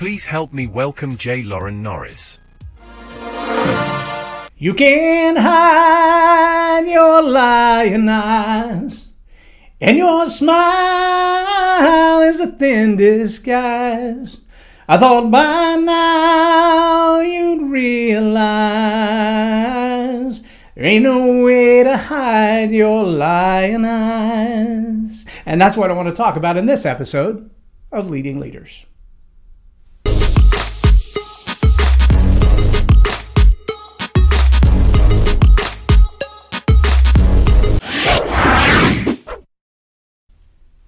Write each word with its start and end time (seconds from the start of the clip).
Please 0.00 0.24
help 0.24 0.50
me 0.54 0.66
welcome 0.66 1.18
J. 1.18 1.42
Loren 1.42 1.82
Norris. 1.82 2.38
You 4.56 4.72
can 4.72 5.36
hide 5.36 6.86
your 6.88 7.20
lying 7.20 8.08
eyes, 8.08 9.08
and 9.78 9.98
your 9.98 10.26
smile 10.30 12.22
is 12.22 12.40
a 12.40 12.46
thin 12.46 12.96
disguise. 12.96 14.40
I 14.88 14.96
thought 14.96 15.30
by 15.30 15.76
now 15.76 17.20
you'd 17.20 17.70
realize 17.70 18.40
there 20.76 20.84
ain't 20.86 21.04
no 21.04 21.44
way 21.44 21.82
to 21.82 21.94
hide 21.98 22.70
your 22.70 23.04
lying 23.04 23.84
eyes. 23.84 25.26
And 25.44 25.60
that's 25.60 25.76
what 25.76 25.90
I 25.90 25.92
want 25.92 26.08
to 26.08 26.14
talk 26.14 26.36
about 26.36 26.56
in 26.56 26.64
this 26.64 26.86
episode 26.86 27.50
of 27.92 28.08
Leading 28.08 28.40
Leaders. 28.40 28.86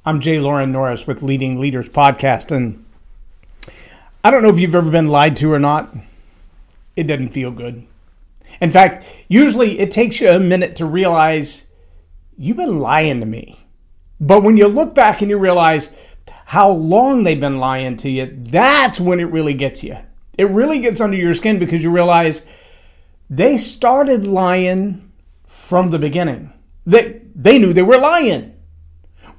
I'm 0.04 0.18
Jay 0.18 0.40
Loren 0.40 0.72
Norris 0.72 1.06
with 1.06 1.22
Leading 1.22 1.60
Leaders 1.60 1.88
Podcast, 1.88 2.50
and 2.50 2.84
I 4.24 4.32
don't 4.32 4.42
know 4.42 4.48
if 4.48 4.58
you've 4.58 4.74
ever 4.74 4.90
been 4.90 5.06
lied 5.06 5.36
to 5.36 5.52
or 5.52 5.60
not. 5.60 5.94
It 6.96 7.04
doesn't 7.04 7.28
feel 7.28 7.52
good. 7.52 7.86
In 8.60 8.72
fact, 8.72 9.06
usually 9.28 9.78
it 9.78 9.92
takes 9.92 10.20
you 10.20 10.28
a 10.28 10.40
minute 10.40 10.74
to 10.76 10.86
realize 10.86 11.68
you've 12.36 12.56
been 12.56 12.80
lying 12.80 13.20
to 13.20 13.26
me. 13.26 13.64
But 14.20 14.42
when 14.42 14.56
you 14.56 14.66
look 14.66 14.92
back 14.92 15.20
and 15.20 15.30
you 15.30 15.38
realize 15.38 15.94
how 16.46 16.72
long 16.72 17.22
they've 17.22 17.38
been 17.38 17.60
lying 17.60 17.94
to 17.98 18.10
you, 18.10 18.26
that's 18.26 19.00
when 19.00 19.20
it 19.20 19.30
really 19.30 19.54
gets 19.54 19.84
you. 19.84 19.98
It 20.36 20.50
really 20.50 20.80
gets 20.80 21.00
under 21.00 21.16
your 21.16 21.32
skin 21.32 21.60
because 21.60 21.84
you 21.84 21.92
realize 21.92 22.44
they 23.30 23.56
started 23.56 24.26
lying 24.26 25.12
from 25.46 25.90
the 25.90 26.00
beginning. 26.00 26.52
They, 26.86 27.22
they 27.36 27.60
knew 27.60 27.72
they 27.72 27.82
were 27.82 27.98
lying. 27.98 28.52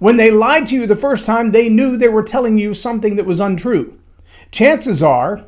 When 0.03 0.17
they 0.17 0.31
lied 0.31 0.67
to 0.67 0.75
you 0.75 0.85
the 0.85 0.97
first 0.97 1.25
time, 1.25 1.51
they 1.51 1.69
knew 1.69 1.95
they 1.95 2.09
were 2.09 2.23
telling 2.23 2.57
you 2.57 2.73
something 2.73 3.15
that 3.15 3.25
was 3.25 3.39
untrue. 3.39 3.97
Chances 4.51 5.01
are, 5.01 5.45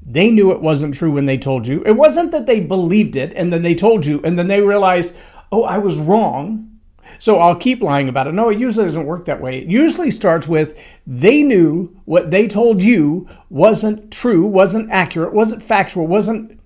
they 0.00 0.30
knew 0.30 0.50
it 0.50 0.62
wasn't 0.62 0.94
true 0.94 1.10
when 1.10 1.26
they 1.26 1.36
told 1.36 1.66
you. 1.66 1.82
It 1.84 1.92
wasn't 1.92 2.30
that 2.30 2.46
they 2.46 2.58
believed 2.58 3.16
it 3.16 3.34
and 3.34 3.52
then 3.52 3.60
they 3.60 3.74
told 3.74 4.06
you 4.06 4.22
and 4.24 4.38
then 4.38 4.46
they 4.46 4.62
realized, 4.62 5.14
oh, 5.52 5.64
I 5.64 5.76
was 5.76 6.00
wrong. 6.00 6.78
So 7.18 7.38
I'll 7.38 7.54
keep 7.54 7.82
lying 7.82 8.08
about 8.08 8.28
it. 8.28 8.32
No, 8.32 8.48
it 8.48 8.58
usually 8.58 8.86
doesn't 8.86 9.04
work 9.04 9.26
that 9.26 9.42
way. 9.42 9.58
It 9.58 9.68
usually 9.68 10.10
starts 10.10 10.48
with 10.48 10.82
they 11.06 11.42
knew 11.42 12.00
what 12.06 12.30
they 12.30 12.48
told 12.48 12.82
you 12.82 13.28
wasn't 13.50 14.10
true, 14.10 14.46
wasn't 14.46 14.90
accurate, 14.90 15.34
wasn't 15.34 15.62
factual, 15.62 16.06
wasn't 16.06 16.58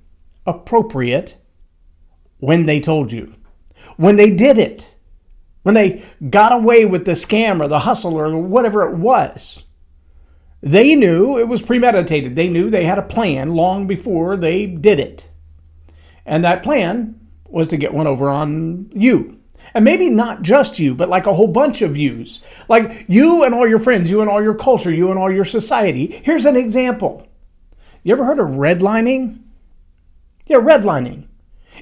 appropriate 0.46 1.38
when 2.38 2.66
they 2.66 2.78
told 2.78 3.10
you. 3.10 3.34
When 3.96 4.14
they 4.14 4.30
did 4.30 4.58
it, 4.58 4.96
when 5.62 5.74
they 5.74 6.04
got 6.28 6.52
away 6.52 6.84
with 6.84 7.04
the 7.04 7.12
scam 7.12 7.60
or 7.60 7.68
the 7.68 7.80
hustle 7.80 8.14
or 8.14 8.36
whatever 8.36 8.82
it 8.82 8.96
was. 8.96 9.64
They 10.60 10.94
knew 10.94 11.38
it 11.38 11.48
was 11.48 11.62
premeditated. 11.62 12.36
They 12.36 12.48
knew 12.48 12.70
they 12.70 12.84
had 12.84 12.98
a 12.98 13.02
plan 13.02 13.54
long 13.54 13.86
before 13.86 14.36
they 14.36 14.66
did 14.66 15.00
it. 15.00 15.28
And 16.24 16.44
that 16.44 16.62
plan 16.62 17.18
was 17.48 17.68
to 17.68 17.76
get 17.76 17.92
one 17.92 18.06
over 18.06 18.28
on 18.28 18.90
you. 18.94 19.38
And 19.74 19.84
maybe 19.84 20.08
not 20.08 20.42
just 20.42 20.78
you, 20.78 20.94
but 20.94 21.08
like 21.08 21.26
a 21.26 21.34
whole 21.34 21.48
bunch 21.48 21.82
of 21.82 21.96
yous. 21.96 22.42
Like 22.68 23.06
you 23.08 23.44
and 23.44 23.54
all 23.54 23.66
your 23.66 23.78
friends, 23.78 24.10
you 24.10 24.20
and 24.20 24.30
all 24.30 24.42
your 24.42 24.54
culture, 24.54 24.92
you 24.92 25.10
and 25.10 25.18
all 25.18 25.32
your 25.32 25.44
society. 25.44 26.06
Here's 26.06 26.44
an 26.44 26.56
example. 26.56 27.26
You 28.02 28.12
ever 28.12 28.24
heard 28.24 28.38
of 28.38 28.48
redlining? 28.48 29.40
Yeah, 30.46 30.58
redlining. 30.58 31.26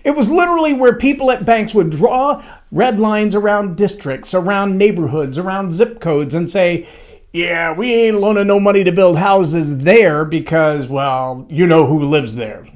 It 0.05 0.13
was 0.13 0.31
literally 0.31 0.73
where 0.73 0.95
people 0.95 1.31
at 1.31 1.45
banks 1.45 1.75
would 1.75 1.91
draw 1.91 2.43
red 2.71 2.99
lines 2.99 3.34
around 3.34 3.77
districts, 3.77 4.34
around 4.34 4.78
neighborhoods, 4.78 5.39
around 5.39 5.73
zip 5.73 6.01
codes, 6.01 6.34
and 6.34 6.49
say, 6.49 6.89
yeah, 7.33 7.73
we 7.73 7.95
ain't 7.95 8.21
loaning 8.21 8.47
no 8.47 8.59
money 8.59 8.83
to 8.84 8.93
build 8.93 9.17
houses 9.17 9.79
there 9.79 10.25
because, 10.25 10.89
well, 10.89 11.47
you 11.49 11.67
know 11.67 11.87
who 11.87 12.03
lives 12.03 12.34
there. 12.34 12.67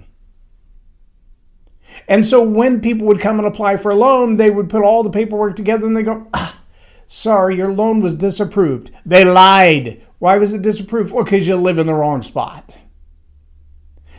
And 2.09 2.25
so 2.27 2.43
when 2.43 2.81
people 2.81 3.07
would 3.07 3.21
come 3.21 3.39
and 3.39 3.49
apply 3.49 3.77
for 3.77 3.91
a 3.91 3.97
loan, 3.97 4.37
they 4.37 4.51
would 4.51 4.69
put 4.69 4.83
all 4.83 5.03
the 5.03 5.11
paperwork 5.11 5.57
together 5.57 5.87
and 5.87 5.97
they 5.97 6.03
go, 6.03 6.27
ah, 6.35 6.61
sorry, 7.07 7.57
your 7.57 7.73
loan 7.73 8.01
was 8.01 8.15
disapproved. 8.15 8.91
They 9.07 9.25
lied. 9.25 10.05
Why 10.19 10.39
was 10.39 10.55
it 10.55 10.63
disapproved? 10.63 11.13
Well, 11.13 11.25
because 11.25 11.49
you 11.49 11.57
live 11.57 11.79
in 11.79 11.87
the 11.87 11.95
wrong 11.95 12.23
spot. 12.23 12.81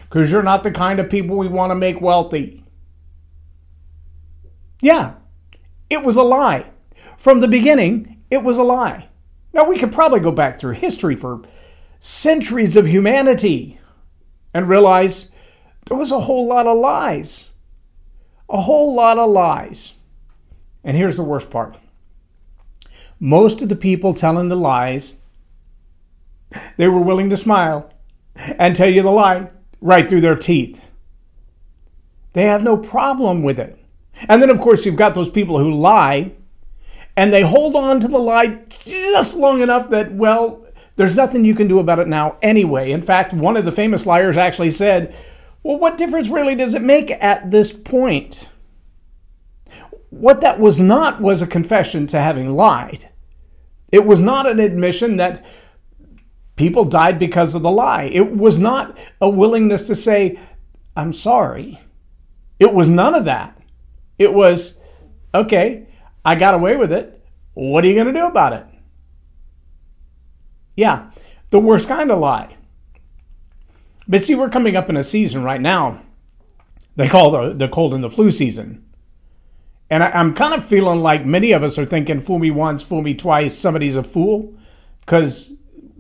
Because 0.04 0.32
you're 0.32 0.44
not 0.44 0.64
the 0.64 0.72
kind 0.72 1.00
of 1.00 1.10
people 1.10 1.38
we 1.38 1.48
want 1.48 1.72
to 1.72 1.76
make 1.76 2.02
wealthy. 2.02 2.65
Yeah, 4.82 5.16
it 5.90 6.04
was 6.04 6.18
a 6.18 6.24
lie. 6.24 6.70
From 7.18 7.40
the 7.40 7.48
beginning, 7.48 8.24
it 8.30 8.44
was 8.44 8.58
a 8.58 8.64
lie. 8.64 9.08
Now, 9.54 9.66
we 9.66 9.78
could 9.78 9.92
probably 9.92 10.20
go 10.20 10.32
back 10.32 10.58
through 10.58 10.74
history 10.74 11.16
for 11.16 11.42
centuries 12.00 12.76
of 12.76 12.88
humanity 12.88 13.80
and 14.54 14.68
realize 14.68 15.32
there 15.88 15.98
was 15.98 16.12
a 16.12 16.20
whole 16.20 16.46
lot 16.48 16.68
of 16.68 16.78
lies. 16.78 17.50
A 18.50 18.62
whole 18.62 18.94
lot 18.94 19.18
of 19.18 19.30
lies. 19.30 19.94
And 20.84 20.96
here's 20.96 21.18
the 21.18 21.24
worst 21.24 21.50
part 21.50 21.78
most 23.20 23.62
of 23.62 23.70
the 23.70 23.76
people 23.76 24.14
telling 24.14 24.50
the 24.50 24.56
lies, 24.56 25.18
they 26.78 26.88
were 26.88 27.00
willing 27.00 27.30
to 27.30 27.38
smile 27.38 27.92
and 28.60 28.76
tell 28.76 28.90
you 28.90 29.02
the 29.02 29.12
lie 29.12 29.50
right 29.82 30.08
through 30.08 30.22
their 30.22 30.36
teeth. 30.36 30.90
They 32.34 32.44
have 32.44 32.64
no 32.64 32.76
problem 32.78 33.44
with 33.44 33.60
it. 33.60 33.80
And 34.30 34.42
then, 34.42 34.50
of 34.50 34.60
course, 34.60 34.86
you've 34.86 34.96
got 34.96 35.14
those 35.16 35.30
people 35.30 35.60
who 35.60 35.72
lie 35.72 36.32
and 37.18 37.32
they 37.32 37.42
hold 37.42 37.76
on 37.76 38.00
to 38.00 38.08
the 38.08 38.18
lie 38.18 38.60
just 38.86 39.36
long 39.36 39.62
enough 39.62 39.90
that, 39.90 40.14
well, 40.14 40.66
there's 40.96 41.16
nothing 41.16 41.44
you 41.44 41.56
can 41.56 41.68
do 41.68 41.80
about 41.80 42.00
it 42.00 42.08
now 42.08 42.38
anyway. 42.42 42.92
In 42.92 43.02
fact, 43.02 43.34
one 43.34 43.58
of 43.58 43.66
the 43.66 43.72
famous 43.72 44.06
liars 44.06 44.38
actually 44.38 44.70
said, 44.70 45.16
well, 45.64 45.78
what 45.78 45.98
difference 45.98 46.30
really 46.30 46.56
does 46.56 46.74
it 46.74 46.82
make 46.82 47.12
at 47.12 47.52
this 47.52 47.74
point? 47.74 48.50
What 50.10 50.42
that 50.42 50.60
was 50.60 50.80
not 50.80 51.22
was 51.22 51.42
a 51.42 51.48
confession 51.48 52.08
to 52.08 52.20
having 52.20 52.52
lied. 52.52 53.10
It 53.92 54.06
was 54.06 54.22
not 54.22 54.48
an 54.48 54.60
admission 54.60 55.18
that 55.18 55.46
people 56.56 56.86
died 56.86 57.20
because 57.20 57.56
of 57.56 57.64
the 57.64 57.72
lie. 57.72 58.04
It 58.04 58.32
was 58.32 58.60
not 58.60 58.98
a 59.20 59.30
willingness 59.30 59.88
to 59.88 59.96
say, 59.96 60.40
I'm 60.96 61.12
sorry. 61.12 61.82
It 62.60 62.74
was 62.74 62.88
none 62.88 63.16
of 63.16 63.26
that. 63.26 63.55
It 64.18 64.34
was, 64.34 64.80
okay, 65.34 65.88
I 66.24 66.36
got 66.36 66.54
away 66.54 66.76
with 66.76 66.92
it. 66.92 67.24
What 67.54 67.84
are 67.84 67.88
you 67.88 67.96
going 67.96 68.08
to 68.08 68.14
do 68.14 68.26
about 68.26 68.54
it? 68.54 68.66
Yeah, 70.76 71.10
the 71.50 71.60
worst 71.60 71.88
kind 71.88 72.12
of 72.12 72.20
lie. 72.20 72.56
But 74.08 74.24
see, 74.24 74.36
we're 74.36 74.50
coming 74.50 74.76
up 74.76 74.90
in 74.90 74.98
a 74.98 75.04
season 75.04 75.44
right 75.44 75.62
now. 75.62 76.02
They 76.96 77.08
call 77.08 77.32
the, 77.32 77.54
the 77.54 77.68
cold 77.68 77.94
and 77.94 78.04
the 78.04 78.10
flu 78.10 78.32
season. 78.32 78.86
And 79.90 80.04
I, 80.04 80.20
am 80.20 80.34
kind 80.34 80.54
of 80.54 80.66
feeling 80.66 81.02
like 81.02 81.26
many 81.26 81.52
of 81.52 81.64
us 81.64 81.78
are 81.78 81.86
thinking, 81.86 82.20
fool 82.20 82.40
me 82.40 82.52
once, 82.52 82.84
fool 82.84 83.02
me 83.02 83.14
twice, 83.14 83.56
somebody's 83.56 83.96
a 83.96 84.04
fool. 84.04 84.56
Because 85.00 85.56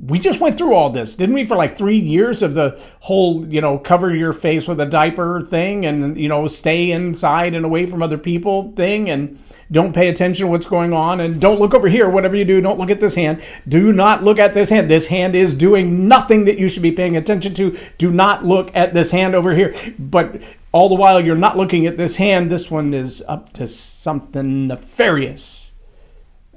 we 0.07 0.19
just 0.19 0.41
went 0.41 0.57
through 0.57 0.73
all 0.73 0.89
this, 0.89 1.16
didn't 1.16 1.35
we, 1.35 1.45
for 1.45 1.55
like 1.55 1.75
three 1.75 1.97
years 1.97 2.41
of 2.41 2.53
the 2.53 2.79
whole, 2.99 3.45
you 3.47 3.61
know, 3.61 3.77
cover 3.77 4.13
your 4.13 4.33
face 4.33 4.67
with 4.67 4.79
a 4.79 4.85
diaper 4.85 5.41
thing 5.41 5.85
and, 5.85 6.19
you 6.19 6.27
know, 6.27 6.47
stay 6.47 6.91
inside 6.91 7.55
and 7.55 7.66
away 7.66 7.85
from 7.85 8.03
other 8.03 8.17
people 8.17 8.71
thing 8.73 9.09
and 9.09 9.39
don't 9.71 9.93
pay 9.93 10.09
attention 10.09 10.45
to 10.45 10.51
what's 10.51 10.66
going 10.66 10.93
on 10.93 11.21
and 11.21 11.41
don't 11.41 11.59
look 11.59 11.73
over 11.73 11.88
here. 11.88 12.09
Whatever 12.09 12.35
you 12.35 12.45
do, 12.45 12.61
don't 12.61 12.77
look 12.77 12.91
at 12.91 12.99
this 12.99 13.16
hand. 13.16 13.41
Do 13.67 13.91
not 13.93 14.23
look 14.23 14.38
at 14.38 14.53
this 14.53 14.69
hand. 14.69 14.91
This 14.91 15.07
hand 15.07 15.35
is 15.35 15.55
doing 15.55 16.07
nothing 16.07 16.45
that 16.45 16.59
you 16.59 16.69
should 16.69 16.83
be 16.83 16.91
paying 16.91 17.17
attention 17.17 17.53
to. 17.55 17.78
Do 17.97 18.11
not 18.11 18.46
look 18.46 18.75
at 18.75 18.93
this 18.93 19.11
hand 19.11 19.34
over 19.34 19.55
here. 19.55 19.73
But 19.97 20.41
all 20.72 20.90
the 20.90 20.96
while 20.96 21.19
you're 21.19 21.35
not 21.35 21.57
looking 21.57 21.87
at 21.87 21.97
this 21.97 22.17
hand, 22.17 22.52
this 22.52 22.69
one 22.69 22.93
is 22.93 23.23
up 23.28 23.53
to 23.53 23.67
something 23.67 24.67
nefarious 24.67 25.72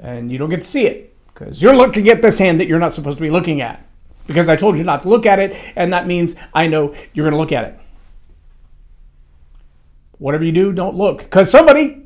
and 0.00 0.31
you 0.31 0.39
don't 0.39 0.50
get 0.50 0.61
to 0.61 0.67
see 0.67 0.87
it 0.87 1.08
because 1.38 1.62
you're 1.62 1.76
looking 1.76 2.08
at 2.08 2.20
this 2.20 2.38
hand 2.38 2.61
that 2.61 2.67
you're 2.67 2.81
not 2.81 2.93
supposed 2.93 3.19
to 3.19 3.23
be 3.23 3.31
looking 3.31 3.61
at. 3.61 3.85
Because 4.26 4.49
I 4.49 4.56
told 4.56 4.76
you 4.76 4.85
not 4.85 5.02
to 5.02 5.08
look 5.08 5.25
at 5.25 5.38
it, 5.38 5.56
and 5.76 5.93
that 5.93 6.06
means 6.06 6.35
I 6.52 6.67
know 6.67 6.94
you're 7.14 7.25
going 7.25 7.32
to 7.32 7.38
look 7.38 7.52
at 7.52 7.64
it. 7.64 7.81
Whatever 10.19 10.44
you 10.44 10.52
do, 10.52 10.73
don't 10.73 10.96
look. 10.96 11.19
Because 11.19 11.50
somebody 11.50 12.02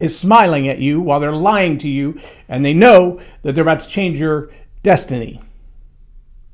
is 0.00 0.18
smiling 0.18 0.68
at 0.68 0.78
you 0.78 1.00
while 1.00 1.20
they're 1.20 1.32
lying 1.32 1.78
to 1.78 1.88
you, 1.88 2.20
and 2.48 2.64
they 2.64 2.74
know 2.74 3.20
that 3.42 3.54
they're 3.54 3.62
about 3.62 3.80
to 3.80 3.88
change 3.88 4.20
your 4.20 4.50
destiny. 4.82 5.40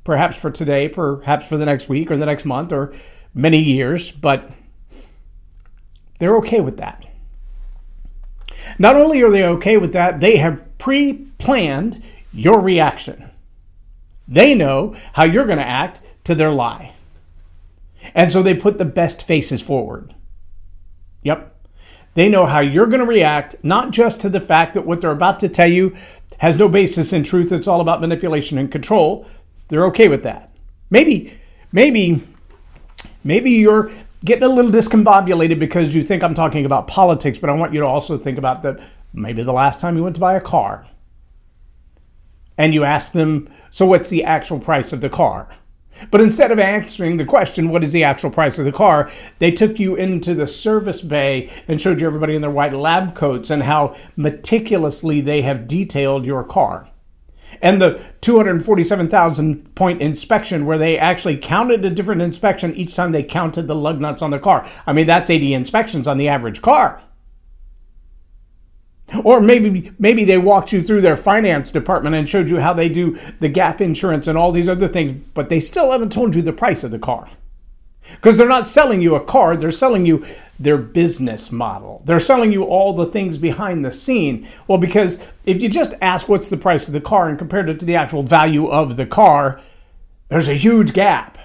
Perhaps 0.03 0.37
for 0.37 0.51
today, 0.51 0.87
perhaps 0.87 1.47
for 1.47 1.57
the 1.57 1.65
next 1.65 1.89
week 1.89 2.11
or 2.11 2.17
the 2.17 2.25
next 2.25 2.45
month 2.45 2.71
or 2.71 2.93
many 3.33 3.59
years, 3.59 4.11
but 4.11 4.49
they're 6.19 6.37
okay 6.37 6.61
with 6.61 6.77
that. 6.77 7.07
Not 8.77 8.95
only 8.95 9.21
are 9.23 9.31
they 9.31 9.43
okay 9.43 9.77
with 9.77 9.93
that, 9.93 10.19
they 10.21 10.37
have 10.37 10.77
pre 10.77 11.28
planned 11.39 12.03
your 12.31 12.61
reaction. 12.61 13.31
They 14.27 14.53
know 14.53 14.95
how 15.13 15.23
you're 15.23 15.47
going 15.47 15.57
to 15.57 15.67
act 15.67 16.01
to 16.25 16.35
their 16.35 16.51
lie. 16.51 16.93
And 18.13 18.31
so 18.31 18.43
they 18.43 18.53
put 18.53 18.77
the 18.77 18.85
best 18.85 19.25
faces 19.25 19.61
forward. 19.61 20.13
Yep. 21.23 21.55
They 22.13 22.29
know 22.29 22.45
how 22.45 22.59
you're 22.59 22.87
going 22.87 23.01
to 23.01 23.05
react, 23.05 23.55
not 23.63 23.91
just 23.91 24.21
to 24.21 24.29
the 24.29 24.39
fact 24.39 24.73
that 24.73 24.85
what 24.85 25.01
they're 25.01 25.11
about 25.11 25.39
to 25.41 25.49
tell 25.49 25.67
you 25.67 25.95
has 26.39 26.57
no 26.57 26.69
basis 26.69 27.13
in 27.13 27.23
truth. 27.23 27.51
It's 27.51 27.67
all 27.67 27.81
about 27.81 28.01
manipulation 28.01 28.57
and 28.57 28.71
control. 28.71 29.25
They're 29.67 29.85
okay 29.85 30.07
with 30.07 30.23
that. 30.23 30.51
Maybe, 30.89 31.37
maybe, 31.71 32.21
maybe 33.23 33.51
you're 33.51 33.91
getting 34.25 34.43
a 34.43 34.49
little 34.49 34.71
discombobulated 34.71 35.59
because 35.59 35.95
you 35.95 36.03
think 36.03 36.23
I'm 36.23 36.33
talking 36.33 36.65
about 36.65 36.87
politics, 36.87 37.37
but 37.37 37.49
I 37.49 37.53
want 37.53 37.73
you 37.73 37.79
to 37.79 37.85
also 37.85 38.17
think 38.17 38.37
about 38.37 38.63
that 38.63 38.79
maybe 39.13 39.43
the 39.43 39.53
last 39.53 39.79
time 39.79 39.95
you 39.95 40.03
went 40.03 40.15
to 40.15 40.19
buy 40.21 40.35
a 40.35 40.41
car 40.41 40.85
and 42.59 42.73
you 42.73 42.83
ask 42.83 43.13
them, 43.13 43.49
So 43.71 43.87
what's 43.87 44.09
the 44.09 44.23
actual 44.23 44.59
price 44.59 44.93
of 44.93 45.01
the 45.01 45.09
car? 45.09 45.49
But 46.11 46.21
instead 46.21 46.51
of 46.51 46.59
answering 46.59 47.17
the 47.17 47.25
question, 47.25 47.69
what 47.69 47.83
is 47.83 47.91
the 47.91 48.03
actual 48.03 48.29
price 48.29 48.59
of 48.59 48.65
the 48.65 48.71
car, 48.71 49.09
they 49.39 49.51
took 49.51 49.79
you 49.79 49.95
into 49.95 50.33
the 50.33 50.47
service 50.47 51.01
bay 51.01 51.49
and 51.67 51.81
showed 51.81 51.99
you 51.99 52.07
everybody 52.07 52.35
in 52.35 52.41
their 52.41 52.51
white 52.51 52.73
lab 52.73 53.15
coats 53.15 53.49
and 53.49 53.63
how 53.63 53.95
meticulously 54.15 55.19
they 55.19 55.41
have 55.41 55.67
detailed 55.67 56.25
your 56.25 56.43
car. 56.43 56.87
And 57.61 57.81
the 57.81 57.99
247,000 58.21 59.75
point 59.75 60.01
inspection, 60.01 60.65
where 60.65 60.77
they 60.77 60.97
actually 60.97 61.37
counted 61.37 61.83
a 61.83 61.89
different 61.89 62.21
inspection 62.21 62.73
each 62.75 62.95
time 62.95 63.11
they 63.11 63.23
counted 63.23 63.67
the 63.67 63.75
lug 63.75 63.99
nuts 63.99 64.21
on 64.21 64.31
the 64.31 64.39
car. 64.39 64.65
I 64.85 64.93
mean, 64.93 65.07
that's 65.07 65.29
80 65.29 65.53
inspections 65.53 66.07
on 66.07 66.17
the 66.17 66.29
average 66.29 66.61
car. 66.61 67.01
Or 69.23 69.41
maybe 69.41 69.91
maybe 69.99 70.23
they 70.23 70.37
walked 70.37 70.71
you 70.71 70.81
through 70.81 71.01
their 71.01 71.15
finance 71.15 71.71
department 71.71 72.15
and 72.15 72.27
showed 72.27 72.49
you 72.49 72.59
how 72.59 72.73
they 72.73 72.89
do 72.89 73.17
the 73.39 73.49
gap 73.49 73.81
insurance 73.81 74.27
and 74.27 74.37
all 74.37 74.51
these 74.51 74.69
other 74.69 74.87
things, 74.87 75.13
but 75.33 75.49
they 75.49 75.59
still 75.59 75.91
haven't 75.91 76.11
told 76.11 76.35
you 76.35 76.41
the 76.41 76.53
price 76.53 76.83
of 76.83 76.91
the 76.91 76.99
car. 76.99 77.27
Because 78.15 78.37
they're 78.37 78.47
not 78.47 78.67
selling 78.67 79.01
you 79.01 79.15
a 79.15 79.23
car, 79.23 79.55
they're 79.55 79.71
selling 79.71 80.05
you 80.05 80.25
their 80.59 80.77
business 80.77 81.51
model. 81.51 82.01
They're 82.05 82.19
selling 82.19 82.51
you 82.51 82.63
all 82.63 82.93
the 82.93 83.05
things 83.05 83.37
behind 83.37 83.85
the 83.85 83.91
scene. 83.91 84.47
Well, 84.67 84.77
because 84.77 85.21
if 85.45 85.61
you 85.61 85.69
just 85.69 85.93
ask 86.01 86.27
what's 86.27 86.49
the 86.49 86.57
price 86.57 86.87
of 86.87 86.93
the 86.93 87.01
car 87.01 87.29
and 87.29 87.37
compared 87.37 87.69
it 87.69 87.79
to 87.79 87.85
the 87.85 87.95
actual 87.95 88.23
value 88.23 88.67
of 88.67 88.97
the 88.97 89.05
car, 89.05 89.61
there's 90.27 90.47
a 90.47 90.55
huge 90.55 90.93
gap. 90.93 91.37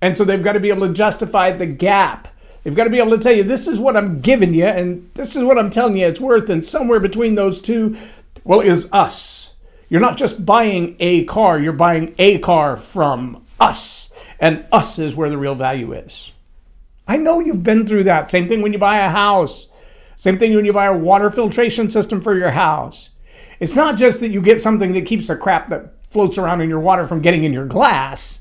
And 0.00 0.16
so 0.16 0.24
they've 0.24 0.42
got 0.42 0.52
to 0.52 0.60
be 0.60 0.68
able 0.68 0.86
to 0.86 0.92
justify 0.92 1.50
the 1.50 1.66
gap 1.66 2.28
They've 2.66 2.74
got 2.74 2.82
to 2.82 2.90
be 2.90 2.98
able 2.98 3.12
to 3.12 3.18
tell 3.18 3.32
you 3.32 3.44
this 3.44 3.68
is 3.68 3.78
what 3.78 3.96
I'm 3.96 4.20
giving 4.20 4.52
you 4.52 4.64
and 4.64 5.08
this 5.14 5.36
is 5.36 5.44
what 5.44 5.56
I'm 5.56 5.70
telling 5.70 5.96
you 5.96 6.08
it's 6.08 6.20
worth. 6.20 6.50
And 6.50 6.64
somewhere 6.64 6.98
between 6.98 7.36
those 7.36 7.60
two, 7.60 7.96
well, 8.42 8.58
is 8.58 8.88
us. 8.90 9.54
You're 9.88 10.00
not 10.00 10.16
just 10.16 10.44
buying 10.44 10.96
a 10.98 11.22
car, 11.26 11.60
you're 11.60 11.72
buying 11.72 12.12
a 12.18 12.38
car 12.38 12.76
from 12.76 13.46
us. 13.60 14.10
And 14.40 14.66
us 14.72 14.98
is 14.98 15.14
where 15.14 15.30
the 15.30 15.38
real 15.38 15.54
value 15.54 15.92
is. 15.92 16.32
I 17.06 17.18
know 17.18 17.38
you've 17.38 17.62
been 17.62 17.86
through 17.86 18.02
that. 18.02 18.32
Same 18.32 18.48
thing 18.48 18.62
when 18.62 18.72
you 18.72 18.80
buy 18.80 18.98
a 18.98 19.10
house. 19.10 19.68
Same 20.16 20.36
thing 20.36 20.52
when 20.56 20.64
you 20.64 20.72
buy 20.72 20.86
a 20.86 20.98
water 20.98 21.30
filtration 21.30 21.88
system 21.88 22.20
for 22.20 22.36
your 22.36 22.50
house. 22.50 23.10
It's 23.60 23.76
not 23.76 23.96
just 23.96 24.18
that 24.18 24.30
you 24.30 24.40
get 24.40 24.60
something 24.60 24.92
that 24.94 25.06
keeps 25.06 25.28
the 25.28 25.36
crap 25.36 25.68
that 25.68 25.94
floats 26.10 26.36
around 26.36 26.62
in 26.62 26.68
your 26.68 26.80
water 26.80 27.04
from 27.04 27.20
getting 27.22 27.44
in 27.44 27.52
your 27.52 27.66
glass. 27.66 28.40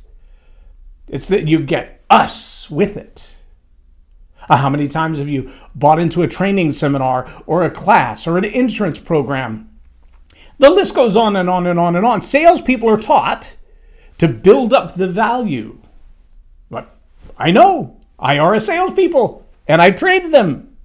It's 1.10 1.28
that 1.28 1.48
you 1.48 1.60
get 1.60 2.04
us 2.10 2.71
with 2.71 2.98
it. 2.98 3.34
Uh, 4.50 4.57
how 4.57 4.69
many 4.69 4.88
times 4.88 5.18
have 5.18 5.30
you 5.30 5.51
bought 5.75 6.00
into 6.00 6.21
a 6.21 6.27
training 6.27 6.71
seminar 6.71 7.27
or 7.45 7.63
a 7.63 7.71
class 7.71 8.27
or 8.27 8.38
an 8.38 8.45
insurance 8.45 9.00
program? 9.00 9.69
The 10.59 10.69
list 10.69 10.95
goes 10.95 11.18
on 11.18 11.36
and 11.36 11.50
on 11.50 11.68
and 11.68 11.80
on 11.80 11.95
and 11.95 12.06
on. 12.06 12.21
Salespeople 12.21 12.89
are 12.89 12.97
taught 12.97 13.57
to 14.18 14.27
build 14.27 14.74
up 14.74 14.95
the 14.95 15.07
value. 15.07 15.77
But 16.69 16.95
I 17.38 17.51
know 17.51 18.00
I 18.18 18.39
are 18.39 18.53
a 18.53 18.59
salespeople 18.59 19.45
and 19.68 19.81
I 19.81 19.92
trade 19.92 20.31
them. 20.31 20.77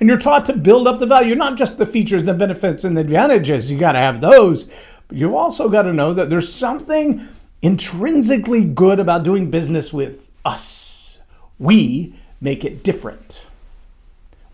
And 0.00 0.08
you're 0.08 0.18
taught 0.18 0.46
to 0.46 0.56
build 0.56 0.86
up 0.86 0.98
the 0.98 1.06
value, 1.06 1.34
not 1.34 1.58
just 1.58 1.76
the 1.76 1.84
features, 1.84 2.24
the 2.24 2.32
benefits, 2.32 2.84
and 2.84 2.96
the 2.96 3.02
advantages. 3.02 3.70
You 3.70 3.78
got 3.78 3.92
to 3.92 3.98
have 3.98 4.22
those. 4.22 4.64
But 5.06 5.18
you've 5.18 5.34
also 5.34 5.68
got 5.68 5.82
to 5.82 5.92
know 5.92 6.14
that 6.14 6.30
there's 6.30 6.52
something 6.52 7.28
intrinsically 7.60 8.64
good 8.64 8.98
about 8.98 9.22
doing 9.22 9.50
business 9.50 9.92
with 9.92 10.32
us. 10.44 11.20
We 11.58 12.14
make 12.46 12.64
it 12.64 12.84
different. 12.84 13.44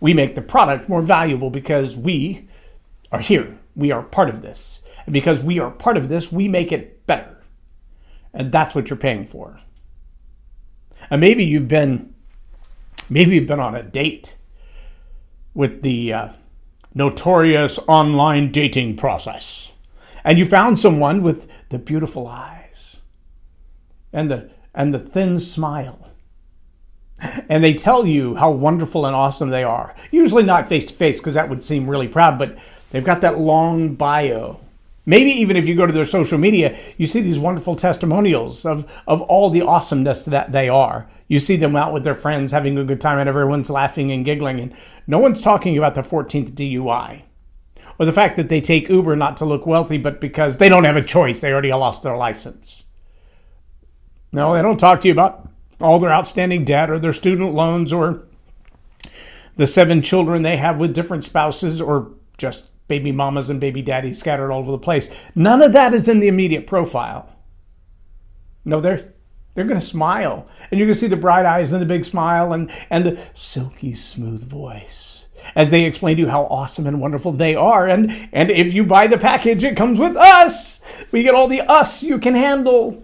We 0.00 0.14
make 0.14 0.34
the 0.34 0.40
product 0.40 0.88
more 0.88 1.02
valuable 1.02 1.50
because 1.50 1.94
we 1.94 2.48
are 3.12 3.20
here. 3.20 3.58
We 3.76 3.92
are 3.92 4.02
part 4.02 4.30
of 4.30 4.40
this. 4.40 4.80
And 5.04 5.12
because 5.12 5.42
we 5.42 5.58
are 5.58 5.70
part 5.70 5.98
of 5.98 6.08
this, 6.08 6.32
we 6.32 6.48
make 6.48 6.72
it 6.72 7.06
better. 7.06 7.36
And 8.32 8.50
that's 8.50 8.74
what 8.74 8.88
you're 8.88 8.96
paying 8.96 9.26
for. 9.26 9.60
And 11.10 11.20
maybe 11.20 11.44
you've 11.44 11.68
been 11.68 12.14
maybe 13.10 13.34
you've 13.34 13.46
been 13.46 13.60
on 13.60 13.74
a 13.74 13.82
date 13.82 14.38
with 15.52 15.82
the 15.82 16.14
uh, 16.14 16.28
notorious 16.94 17.78
online 17.88 18.50
dating 18.52 18.96
process. 18.96 19.74
And 20.24 20.38
you 20.38 20.46
found 20.46 20.78
someone 20.78 21.22
with 21.22 21.46
the 21.68 21.78
beautiful 21.78 22.26
eyes 22.26 22.96
and 24.14 24.30
the 24.30 24.50
and 24.74 24.94
the 24.94 24.98
thin 24.98 25.38
smile 25.38 26.11
and 27.48 27.62
they 27.62 27.74
tell 27.74 28.06
you 28.06 28.34
how 28.34 28.50
wonderful 28.50 29.06
and 29.06 29.14
awesome 29.14 29.50
they 29.50 29.64
are. 29.64 29.94
Usually 30.10 30.42
not 30.42 30.68
face 30.68 30.84
to 30.86 30.94
face 30.94 31.18
because 31.18 31.34
that 31.34 31.48
would 31.48 31.62
seem 31.62 31.88
really 31.88 32.08
proud, 32.08 32.38
but 32.38 32.58
they've 32.90 33.04
got 33.04 33.20
that 33.20 33.38
long 33.38 33.94
bio. 33.94 34.60
Maybe 35.04 35.30
even 35.32 35.56
if 35.56 35.68
you 35.68 35.74
go 35.74 35.86
to 35.86 35.92
their 35.92 36.04
social 36.04 36.38
media, 36.38 36.78
you 36.96 37.06
see 37.06 37.20
these 37.20 37.38
wonderful 37.38 37.74
testimonials 37.74 38.64
of, 38.64 38.90
of 39.06 39.20
all 39.22 39.50
the 39.50 39.62
awesomeness 39.62 40.26
that 40.26 40.52
they 40.52 40.68
are. 40.68 41.08
You 41.26 41.40
see 41.40 41.56
them 41.56 41.74
out 41.74 41.92
with 41.92 42.04
their 42.04 42.14
friends 42.14 42.52
having 42.52 42.78
a 42.78 42.84
good 42.84 43.00
time 43.00 43.18
and 43.18 43.28
everyone's 43.28 43.70
laughing 43.70 44.12
and 44.12 44.24
giggling, 44.24 44.60
and 44.60 44.74
no 45.06 45.18
one's 45.18 45.42
talking 45.42 45.76
about 45.76 45.94
the 45.94 46.02
14th 46.02 46.52
DUI 46.52 47.22
or 47.98 48.06
the 48.06 48.12
fact 48.12 48.36
that 48.36 48.48
they 48.48 48.60
take 48.60 48.88
Uber 48.88 49.16
not 49.16 49.36
to 49.36 49.44
look 49.44 49.66
wealthy, 49.66 49.98
but 49.98 50.20
because 50.20 50.58
they 50.58 50.68
don't 50.68 50.84
have 50.84 50.96
a 50.96 51.02
choice. 51.02 51.40
They 51.40 51.52
already 51.52 51.72
lost 51.72 52.02
their 52.02 52.16
license. 52.16 52.84
No, 54.32 54.54
they 54.54 54.62
don't 54.62 54.78
talk 54.78 55.00
to 55.02 55.08
you 55.08 55.12
about 55.12 55.48
all 55.82 55.98
their 55.98 56.12
outstanding 56.12 56.64
debt 56.64 56.90
or 56.90 56.98
their 56.98 57.12
student 57.12 57.52
loans 57.54 57.92
or 57.92 58.24
the 59.56 59.66
seven 59.66 60.02
children 60.02 60.42
they 60.42 60.56
have 60.56 60.80
with 60.80 60.94
different 60.94 61.24
spouses 61.24 61.80
or 61.80 62.12
just 62.38 62.70
baby 62.88 63.12
mamas 63.12 63.50
and 63.50 63.60
baby 63.60 63.82
daddies 63.82 64.18
scattered 64.18 64.50
all 64.50 64.60
over 64.60 64.72
the 64.72 64.78
place. 64.78 65.28
None 65.34 65.62
of 65.62 65.72
that 65.72 65.94
is 65.94 66.08
in 66.08 66.20
the 66.20 66.28
immediate 66.28 66.66
profile. 66.66 67.28
No, 68.64 68.80
they're 68.80 69.12
they're 69.54 69.64
going 69.64 69.78
to 69.78 69.84
smile, 69.84 70.48
and 70.70 70.80
you 70.80 70.86
can 70.86 70.94
see 70.94 71.08
the 71.08 71.16
bright 71.16 71.44
eyes 71.44 71.74
and 71.74 71.82
the 71.82 71.86
big 71.86 72.04
smile 72.04 72.52
and 72.52 72.70
and 72.90 73.04
the 73.04 73.20
silky 73.34 73.92
smooth 73.92 74.42
voice 74.42 75.22
as 75.54 75.70
they 75.70 75.84
explain 75.84 76.16
to 76.16 76.22
you 76.22 76.28
how 76.28 76.44
awesome 76.44 76.86
and 76.86 77.00
wonderful 77.00 77.32
they 77.32 77.54
are. 77.54 77.86
And 77.88 78.10
and 78.32 78.50
if 78.50 78.72
you 78.72 78.84
buy 78.84 79.06
the 79.06 79.18
package, 79.18 79.64
it 79.64 79.76
comes 79.76 79.98
with 79.98 80.16
us. 80.16 80.80
We 81.10 81.22
get 81.22 81.34
all 81.34 81.48
the 81.48 81.62
us 81.62 82.02
you 82.02 82.18
can 82.18 82.34
handle. 82.34 83.02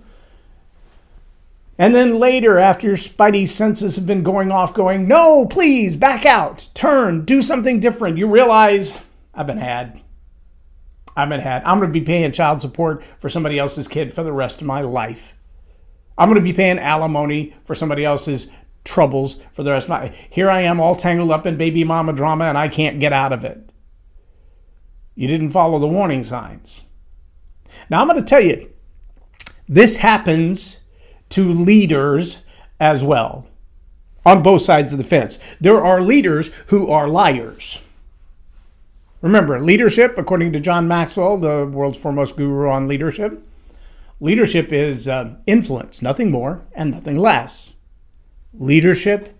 And 1.79 1.95
then 1.95 2.19
later, 2.19 2.59
after 2.59 2.89
your 2.89 2.97
spidey 2.97 3.47
senses 3.47 3.95
have 3.95 4.07
been 4.07 4.25
going 4.25 4.51
off, 4.51 4.75
going, 4.75 5.07
no, 5.07 5.47
please, 5.47 5.97
back 5.97 6.27
out, 6.27 6.69
turn, 6.75 7.25
do 7.25 7.41
something 7.41 7.79
different, 7.79 8.19
you 8.19 8.29
realize, 8.29 8.99
I've 9.33 9.47
been 9.47 9.59
had. 9.59 10.03
I've 11.17 11.29
been 11.29 11.41
had. 11.41 11.63
I'm 11.65 11.79
going 11.79 11.93
to 11.93 11.99
be 11.99 12.05
paying 12.05 12.33
child 12.33 12.61
support 12.61 13.05
for 13.21 13.29
somebody 13.29 13.59
else's 13.59 13.87
kid 13.87 14.13
for 14.13 14.25
the 14.25 14.33
rest 14.33 14.61
of 14.61 14.67
my 14.67 14.81
life. 14.81 15.35
I'm 16.17 16.29
going 16.29 16.41
to 16.41 16.45
be 16.45 16.53
paying 16.53 16.81
alimony 16.81 17.55
for 17.65 17.77
somebody 17.77 18.05
else's 18.05 18.51
troubles 18.85 19.41
for 19.53 19.63
the 19.63 19.71
rest 19.71 19.87
of 19.87 19.91
my 19.91 20.09
Here 20.31 20.51
I 20.51 20.63
am 20.63 20.81
all 20.81 20.97
tangled 20.97 21.31
up 21.31 21.47
in 21.47 21.57
baby 21.57 21.85
mama 21.85 22.13
drama 22.13 22.47
and 22.47 22.59
I 22.59 22.69
can't 22.69 22.99
get 22.99 23.13
out 23.13 23.33
of 23.33 23.45
it. 23.45 23.71
You 25.15 25.29
didn't 25.29 25.51
follow 25.51 25.79
the 25.79 25.87
warning 25.87 26.25
signs. 26.25 26.85
Now 27.91 28.01
I'm 28.01 28.09
going 28.09 28.19
to 28.19 28.25
tell 28.25 28.41
you, 28.41 28.73
this 29.69 29.97
happens 29.97 30.78
to 31.31 31.53
leaders 31.53 32.43
as 32.81 33.03
well 33.05 33.47
on 34.25 34.43
both 34.43 34.63
sides 34.63 34.93
of 34.93 34.99
the 34.99 35.05
fence. 35.05 35.39
There 35.61 35.83
are 35.83 36.01
leaders 36.01 36.49
who 36.67 36.91
are 36.91 37.09
liars. 37.09 37.83
Remember, 39.21 39.59
leadership, 39.59 40.17
according 40.17 40.53
to 40.53 40.61
John 40.61 40.87
Maxwell, 40.87 41.39
the 41.39 41.67
world's 41.67 41.99
foremost 41.99 42.37
guru 42.37 42.69
on 42.69 42.87
leadership, 42.87 43.43
leadership 44.21 44.73
is 44.73 45.09
uh, 45.09 45.37
influence, 45.47 46.03
nothing 46.03 46.31
more 46.31 46.63
and 46.75 46.91
nothing 46.91 47.17
less. 47.17 47.73
Leadership 48.55 49.37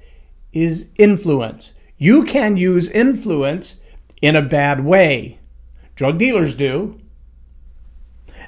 is 0.53 0.91
influence. 0.99 1.73
You 1.97 2.25
can 2.25 2.57
use 2.57 2.89
influence 2.89 3.81
in 4.21 4.35
a 4.35 4.43
bad 4.43 4.85
way. 4.85 5.39
Drug 5.95 6.19
dealers 6.19 6.55
do, 6.55 7.01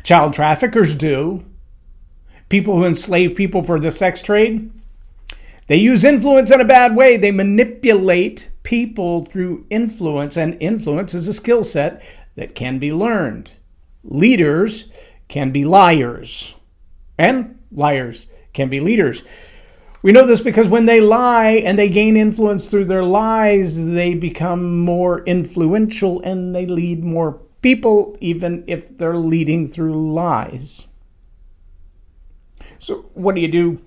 child 0.03 0.33
traffickers 0.33 0.97
do, 0.97 1.45
people 2.51 2.77
who 2.77 2.85
enslave 2.85 3.35
people 3.35 3.63
for 3.63 3.81
the 3.81 3.91
sex 3.91 4.21
trade. 4.21 4.71
They 5.69 5.77
use 5.77 6.05
influence 6.05 6.51
in 6.51 6.61
a 6.61 6.65
bad 6.65 6.95
way. 6.95 7.17
They 7.17 7.31
manipulate 7.31 8.51
people 8.65 9.25
through 9.25 9.65
influence, 9.71 10.37
and 10.37 10.61
influence 10.61 11.15
is 11.15 11.29
a 11.29 11.33
skill 11.33 11.63
set 11.63 12.05
that 12.35 12.55
can 12.55 12.79
be 12.79 12.93
learned. 12.93 13.51
Leaders 14.03 14.91
can 15.29 15.53
be 15.53 15.65
liars. 15.65 16.57
And 17.17 17.59
liars 17.71 18.27
can 18.53 18.69
be 18.69 18.81
leaders. 18.81 19.23
We 20.03 20.13
know 20.13 20.27
this 20.27 20.41
because 20.41 20.69
when 20.69 20.87
they 20.87 21.01
lie 21.01 21.63
and 21.65 21.79
they 21.79 21.89
gain 21.89 22.17
influence 22.17 22.69
through 22.69 22.87
their 22.87 23.03
lies, 23.03 23.85
they 23.85 24.15
become 24.15 24.81
more 24.81 25.23
influential 25.25 26.21
and 26.23 26.57
they 26.57 26.67
lead 26.67 27.05
more 27.05 27.41
people, 27.61 28.17
even 28.21 28.65
if 28.67 28.97
they're 28.97 29.17
leading 29.17 29.69
through 29.69 30.13
lies. 30.13 30.89
So, 32.81 33.11
what 33.15 33.35
do 33.35 33.43
you 33.43 33.49
do 33.49 33.81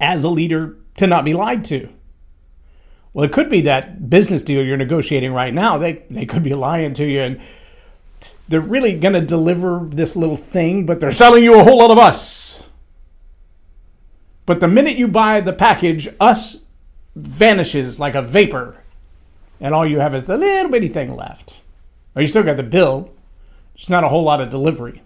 as 0.00 0.24
a 0.24 0.28
leader 0.28 0.76
to 0.96 1.06
not 1.06 1.24
be 1.24 1.34
lied 1.34 1.64
to? 1.64 1.88
Well, 3.14 3.24
it 3.24 3.32
could 3.32 3.48
be 3.48 3.62
that 3.62 4.10
business 4.10 4.42
deal 4.42 4.64
you're 4.64 4.76
negotiating 4.76 5.32
right 5.32 5.54
now. 5.54 5.78
They, 5.78 6.04
they 6.10 6.26
could 6.26 6.42
be 6.42 6.54
lying 6.54 6.92
to 6.94 7.06
you 7.06 7.20
and 7.20 7.40
they're 8.48 8.60
really 8.60 8.98
going 8.98 9.14
to 9.14 9.20
deliver 9.20 9.86
this 9.88 10.16
little 10.16 10.36
thing, 10.36 10.84
but 10.84 11.00
they're 11.00 11.10
selling 11.10 11.44
you 11.44 11.58
a 11.58 11.62
whole 11.62 11.78
lot 11.78 11.90
of 11.90 11.98
us. 11.98 12.68
But 14.46 14.60
the 14.60 14.68
minute 14.68 14.96
you 14.96 15.06
buy 15.06 15.40
the 15.40 15.52
package, 15.52 16.08
us 16.18 16.56
vanishes 17.14 18.00
like 18.00 18.14
a 18.14 18.22
vapor, 18.22 18.82
and 19.60 19.74
all 19.74 19.86
you 19.86 20.00
have 20.00 20.14
is 20.14 20.24
the 20.24 20.38
little 20.38 20.70
bitty 20.70 20.88
thing 20.88 21.14
left. 21.14 21.60
Or 22.16 22.22
you 22.22 22.28
still 22.28 22.42
got 22.42 22.56
the 22.56 22.62
bill, 22.62 23.10
it's 23.74 23.90
not 23.90 24.04
a 24.04 24.08
whole 24.08 24.24
lot 24.24 24.40
of 24.40 24.48
delivery. 24.48 25.02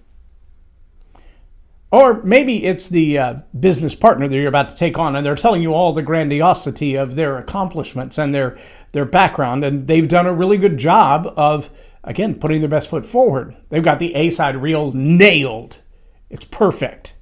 Or 1.92 2.22
maybe 2.22 2.64
it's 2.64 2.88
the 2.88 3.18
uh, 3.18 3.34
business 3.60 3.94
partner 3.94 4.26
that 4.26 4.34
you're 4.34 4.48
about 4.48 4.70
to 4.70 4.76
take 4.76 4.98
on, 4.98 5.14
and 5.14 5.24
they're 5.24 5.34
telling 5.34 5.60
you 5.60 5.74
all 5.74 5.92
the 5.92 6.00
grandiosity 6.00 6.96
of 6.96 7.16
their 7.16 7.36
accomplishments 7.36 8.18
and 8.18 8.34
their 8.34 8.56
their 8.92 9.04
background, 9.04 9.62
and 9.62 9.86
they've 9.86 10.08
done 10.08 10.26
a 10.26 10.32
really 10.32 10.56
good 10.56 10.78
job 10.78 11.32
of 11.36 11.68
again 12.02 12.34
putting 12.34 12.60
their 12.60 12.68
best 12.68 12.88
foot 12.88 13.04
forward. 13.04 13.54
They've 13.68 13.82
got 13.82 13.98
the 13.98 14.14
A 14.14 14.30
side 14.30 14.56
reel 14.56 14.92
nailed. 14.92 15.82
It's 16.30 16.46
perfect. 16.46 17.16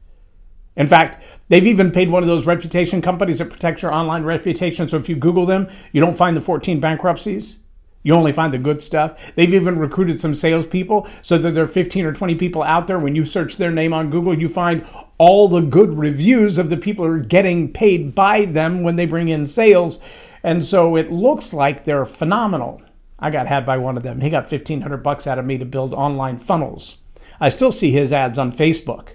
In 0.77 0.87
fact, 0.87 1.19
they've 1.49 1.67
even 1.67 1.91
paid 1.91 2.09
one 2.09 2.23
of 2.23 2.29
those 2.29 2.47
reputation 2.47 3.03
companies 3.03 3.41
that 3.41 3.51
protects 3.51 3.83
your 3.83 3.93
online 3.93 4.23
reputation. 4.23 4.87
So 4.87 4.97
if 4.97 5.09
you 5.09 5.17
Google 5.17 5.47
them, 5.47 5.69
you 5.91 6.01
don't 6.01 6.17
find 6.17 6.37
the 6.37 6.41
14 6.41 6.79
bankruptcies. 6.79 7.59
You 8.03 8.15
only 8.15 8.33
find 8.33 8.53
the 8.53 8.59
good 8.59 8.83
stuff. 8.83 9.35
They've 9.35 9.53
even 9.53 9.75
recruited 9.75 10.21
some 10.21 10.35
salespeople 10.35 11.07
so 11.23 11.37
that 11.39 11.53
there 11.53 11.65
are 11.65 11.67
15 11.67 12.07
or 12.07 12.15
20 12.15 12.35
people 12.37 12.63
out 12.63 12.87
there. 12.87 12.99
When 12.99 13.15
you 13.15 13.25
search 13.25 13.57
their 13.57 13.71
name 13.71 13.93
on 13.93 14.11
Google, 14.11 14.39
you 14.39 14.49
find 14.49 14.87
all 15.19 15.49
the 15.49 15.61
good 15.61 15.99
reviews 15.99 16.57
of 16.57 16.71
the 16.71 16.79
people 16.79 17.05
who 17.05 17.13
are 17.13 17.19
getting 17.19 17.73
paid 17.73 18.15
by 18.15 18.47
them 18.47 18.83
when 18.83 18.97
they 18.97 19.07
bring 19.07 19.29
in 19.29 19.47
sales. 19.47 20.01
And 20.43 20.65
so 20.65 20.97
it 20.97 21.13
looks 21.13 21.53
like 21.53 21.85
they're 21.85 22.07
phenomenal. 22.07 22.81
I 23.19 23.29
got 23.31 23.47
had 23.47 23.67
by 23.67 23.77
one 23.77 23.99
of 23.99 24.03
them. 24.03 24.21
He 24.21 24.31
got 24.31 24.51
1500 24.51 24.97
bucks 24.99 25.27
out 25.27 25.39
of 25.39 25.45
me 25.45 25.59
to 25.59 25.67
build 25.67 25.93
online 25.93 26.39
funnels. 26.39 26.99
I 27.39 27.51
still 27.51 27.73
see 27.73 27.91
his 27.91 28.13
ads 28.13 28.39
on 28.39 28.51
Facebook. 28.51 29.11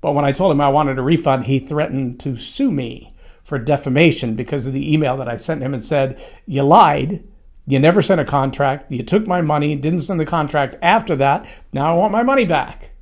But 0.00 0.12
when 0.12 0.24
I 0.24 0.32
told 0.32 0.52
him 0.52 0.60
I 0.60 0.68
wanted 0.68 0.98
a 0.98 1.02
refund, 1.02 1.44
he 1.44 1.60
threatened 1.60 2.18
to 2.20 2.36
sue 2.36 2.70
me 2.70 3.12
for 3.44 3.58
defamation 3.58 4.34
because 4.34 4.66
of 4.66 4.72
the 4.72 4.92
email 4.92 5.16
that 5.16 5.28
I 5.28 5.36
sent 5.36 5.62
him 5.62 5.74
and 5.74 5.84
said, 5.84 6.20
You 6.46 6.64
lied. 6.64 7.24
You 7.66 7.78
never 7.78 8.00
sent 8.00 8.20
a 8.20 8.24
contract. 8.24 8.90
You 8.90 9.02
took 9.02 9.26
my 9.26 9.40
money, 9.40 9.74
didn't 9.74 10.02
send 10.02 10.20
the 10.20 10.26
contract 10.26 10.76
after 10.82 11.16
that. 11.16 11.48
Now 11.72 11.92
I 11.92 11.98
want 11.98 12.12
my 12.12 12.22
money 12.22 12.44
back. 12.44 12.92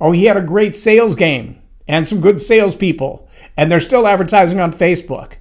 Oh, 0.00 0.12
he 0.12 0.24
had 0.24 0.36
a 0.36 0.42
great 0.42 0.74
sales 0.74 1.14
game 1.14 1.60
and 1.88 2.06
some 2.06 2.20
good 2.20 2.40
salespeople, 2.40 3.28
and 3.56 3.70
they're 3.70 3.80
still 3.80 4.06
advertising 4.06 4.58
on 4.58 4.72
Facebook. 4.72 5.34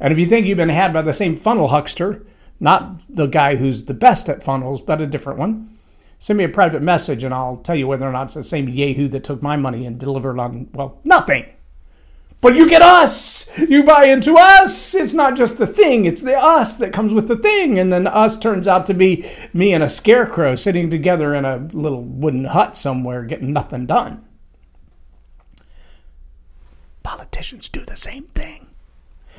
And 0.00 0.12
if 0.12 0.18
you 0.18 0.26
think 0.26 0.46
you've 0.46 0.56
been 0.56 0.68
had 0.68 0.92
by 0.92 1.02
the 1.02 1.12
same 1.12 1.36
funnel 1.36 1.68
huckster, 1.68 2.26
not 2.60 3.00
the 3.08 3.26
guy 3.26 3.54
who's 3.54 3.84
the 3.84 3.94
best 3.94 4.28
at 4.28 4.42
funnels, 4.42 4.82
but 4.82 5.00
a 5.00 5.06
different 5.06 5.38
one, 5.38 5.78
send 6.18 6.36
me 6.36 6.44
a 6.44 6.48
private 6.48 6.82
message 6.82 7.22
and 7.22 7.32
I'll 7.32 7.56
tell 7.56 7.76
you 7.76 7.86
whether 7.86 8.06
or 8.06 8.12
not 8.12 8.24
it's 8.24 8.34
the 8.34 8.42
same 8.42 8.68
Yahoo 8.68 9.06
that 9.08 9.22
took 9.22 9.42
my 9.42 9.56
money 9.56 9.86
and 9.86 9.98
delivered 9.98 10.40
on, 10.40 10.68
well, 10.74 11.00
nothing. 11.04 11.48
But 12.40 12.54
you 12.54 12.68
get 12.68 12.82
us. 12.82 13.58
You 13.58 13.82
buy 13.82 14.04
into 14.04 14.36
us. 14.36 14.94
It's 14.94 15.14
not 15.14 15.36
just 15.36 15.58
the 15.58 15.66
thing, 15.66 16.04
it's 16.04 16.22
the 16.22 16.36
us 16.36 16.76
that 16.76 16.92
comes 16.92 17.12
with 17.12 17.26
the 17.26 17.36
thing. 17.36 17.78
And 17.78 17.92
then 17.92 18.06
us 18.06 18.38
turns 18.38 18.68
out 18.68 18.86
to 18.86 18.94
be 18.94 19.28
me 19.52 19.72
and 19.72 19.82
a 19.82 19.88
scarecrow 19.88 20.54
sitting 20.54 20.88
together 20.90 21.34
in 21.34 21.44
a 21.44 21.68
little 21.72 22.02
wooden 22.02 22.44
hut 22.44 22.76
somewhere 22.76 23.24
getting 23.24 23.52
nothing 23.52 23.86
done. 23.86 24.24
Politicians 27.02 27.68
do 27.68 27.84
the 27.84 27.96
same 27.96 28.24
thing. 28.24 28.68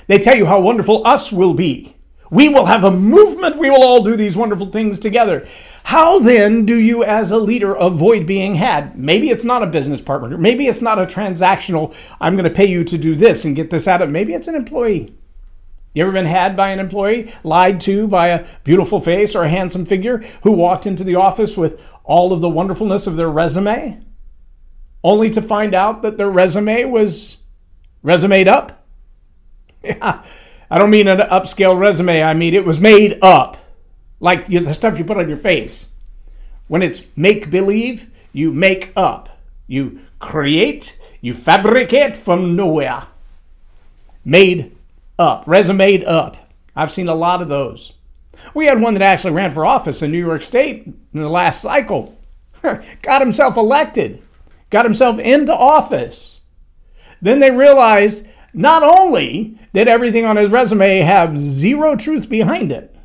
They 0.08 0.18
tell 0.18 0.36
you 0.36 0.48
how 0.48 0.60
wonderful 0.60 1.06
us 1.06 1.32
will 1.32 1.53
be. 1.53 1.96
We 2.32 2.50
will 2.50 2.65
have 2.65 2.84
a 2.84 2.91
movement. 2.91 3.58
We 3.58 3.70
will 3.70 3.84
all 3.84 4.03
do 4.03 4.15
these 4.15 4.36
wonderful 4.36 4.68
things 4.68 5.00
together. 5.00 5.48
How 5.84 6.20
then 6.20 6.66
do 6.66 6.78
you, 6.78 7.04
as 7.04 7.32
a 7.32 7.38
leader, 7.38 7.74
avoid 7.74 8.26
being 8.26 8.56
had? 8.56 8.98
Maybe 8.98 9.30
it's 9.30 9.46
not 9.46 9.64
a 9.64 9.68
business 9.68 10.02
partner. 10.02 10.38
Maybe 10.38 10.68
it's 10.68 10.82
not 10.82 11.00
a 11.00 11.06
transactional, 11.06 11.96
I'm 12.22 12.36
going 12.36 12.44
to 12.44 12.50
pay 12.50 12.68
you 12.68 12.84
to 12.84 12.98
do 12.98 13.16
this 13.16 13.46
and 13.46 13.56
get 13.56 13.70
this 13.70 13.88
out 13.88 14.02
of. 14.02 14.10
Maybe 14.10 14.34
it's 14.34 14.48
an 14.48 14.56
employee. 14.56 15.14
You 15.94 16.04
ever 16.04 16.12
been 16.12 16.26
had 16.26 16.56
by 16.56 16.70
an 16.70 16.80
employee, 16.80 17.32
lied 17.44 17.80
to 17.82 18.08
by 18.08 18.28
a 18.28 18.48
beautiful 18.64 19.02
face 19.02 19.36
or 19.36 19.44
a 19.44 19.50
handsome 19.50 19.86
figure 19.86 20.20
who 20.44 20.52
walked 20.52 20.86
into 20.86 21.04
the 21.04 21.16
office 21.16 21.58
with 21.58 21.84
all 22.04 22.32
of 22.32 22.42
the 22.42 22.50
wonderfulness 22.50 23.08
of 23.08 23.16
their 23.16 23.30
resume, 23.30 24.00
only 25.04 25.30
to 25.32 25.42
find 25.42 25.74
out 25.74 26.04
that 26.04 26.18
their 26.18 26.30
resume 26.30 26.86
was 26.86 27.38
resumed 28.04 28.48
up? 28.48 28.76
Yeah. 29.82 30.22
I 30.70 30.78
don't 30.78 30.90
mean 30.90 31.08
an 31.08 31.20
upscale 31.20 31.80
resume. 31.80 32.22
I 32.22 32.34
mean 32.34 32.54
it 32.54 32.66
was 32.66 32.82
made 32.82 33.18
up, 33.22 33.58
like 34.20 34.48
the 34.48 34.74
stuff 34.74 34.98
you 34.98 35.06
put 35.06 35.18
on 35.18 35.28
your 35.28 35.38
face. 35.38 35.88
When 36.68 36.82
it's 36.82 37.02
make 37.16 37.50
believe, 37.50 38.10
you 38.32 38.54
make 38.54 38.92
up, 38.96 39.40
you 39.68 40.02
create, 40.20 41.00
you 41.22 41.34
fabricate 41.34 42.16
from 42.16 42.56
nowhere. 42.56 43.04
Made 44.24 44.76
up, 45.18 45.44
resume 45.48 46.04
up. 46.06 46.38
I've 46.76 46.92
seen 46.92 47.08
a 47.08 47.16
lot 47.16 47.42
of 47.42 47.50
those. 47.50 47.94
We 48.54 48.68
had 48.68 48.82
one 48.82 48.94
that 48.94 49.04
actually 49.04 49.34
ran 49.34 49.52
for 49.52 49.66
office 49.66 50.02
in 50.02 50.12
New 50.12 50.20
York 50.20 50.44
State 50.44 50.86
in 50.86 50.98
the 51.14 51.30
last 51.30 51.62
cycle. 51.62 52.18
got 53.02 53.22
himself 53.22 53.58
elected, 53.58 54.22
got 54.70 54.86
himself 54.86 55.20
into 55.20 55.54
office. 55.54 56.42
Then 57.22 57.40
they 57.40 57.52
realized 57.52 58.26
not 58.54 58.84
only 58.84 59.58
did 59.74 59.88
everything 59.88 60.26
on 60.26 60.38
his 60.38 60.50
resume 60.50 61.00
have 61.00 61.38
zero 61.38 61.96
truth 61.96 62.30
behind 62.30 62.72
it, 62.72 62.96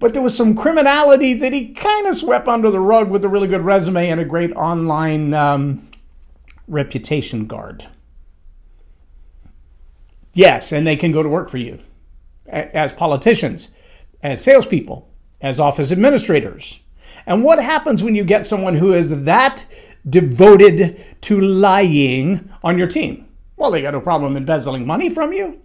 but 0.00 0.14
there 0.14 0.22
was 0.22 0.36
some 0.36 0.56
criminality 0.56 1.34
that 1.34 1.52
he 1.52 1.68
kind 1.68 2.06
of 2.06 2.16
swept 2.16 2.48
under 2.48 2.70
the 2.70 2.80
rug 2.80 3.10
with 3.10 3.24
a 3.24 3.28
really 3.28 3.46
good 3.46 3.60
resume 3.60 4.08
and 4.08 4.18
a 4.18 4.24
great 4.24 4.50
online 4.54 5.32
um, 5.34 5.88
reputation 6.66 7.46
guard. 7.46 7.86
Yes, 10.32 10.72
and 10.72 10.86
they 10.86 10.96
can 10.96 11.12
go 11.12 11.22
to 11.22 11.28
work 11.28 11.50
for 11.50 11.58
you 11.58 11.78
as 12.46 12.92
politicians, 12.92 13.70
as 14.22 14.42
salespeople, 14.42 15.08
as 15.40 15.60
office 15.60 15.92
administrators. 15.92 16.80
And 17.26 17.44
what 17.44 17.62
happens 17.62 18.02
when 18.02 18.14
you 18.14 18.24
get 18.24 18.46
someone 18.46 18.74
who 18.74 18.94
is 18.94 19.24
that 19.24 19.66
devoted 20.08 21.04
to 21.22 21.40
lying 21.40 22.48
on 22.64 22.78
your 22.78 22.86
team? 22.86 23.28
Well, 23.56 23.70
they 23.70 23.82
got 23.82 23.92
no 23.92 24.00
problem 24.00 24.36
embezzling 24.36 24.86
money 24.86 25.10
from 25.10 25.34
you. 25.34 25.60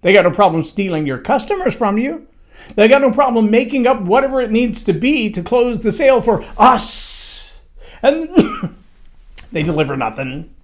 They 0.00 0.12
got 0.12 0.24
no 0.24 0.32
problem 0.32 0.64
stealing 0.64 1.06
your 1.06 1.18
customers 1.18 1.76
from 1.76 1.98
you. 1.98 2.26
They 2.74 2.88
got 2.88 3.00
no 3.00 3.10
problem 3.10 3.50
making 3.50 3.86
up 3.86 4.00
whatever 4.02 4.40
it 4.40 4.50
needs 4.50 4.82
to 4.84 4.92
be 4.92 5.30
to 5.30 5.42
close 5.42 5.78
the 5.78 5.92
sale 5.92 6.20
for 6.20 6.44
us. 6.58 7.62
And 8.02 8.28
they 9.52 9.62
deliver 9.62 9.96
nothing. 9.96 10.54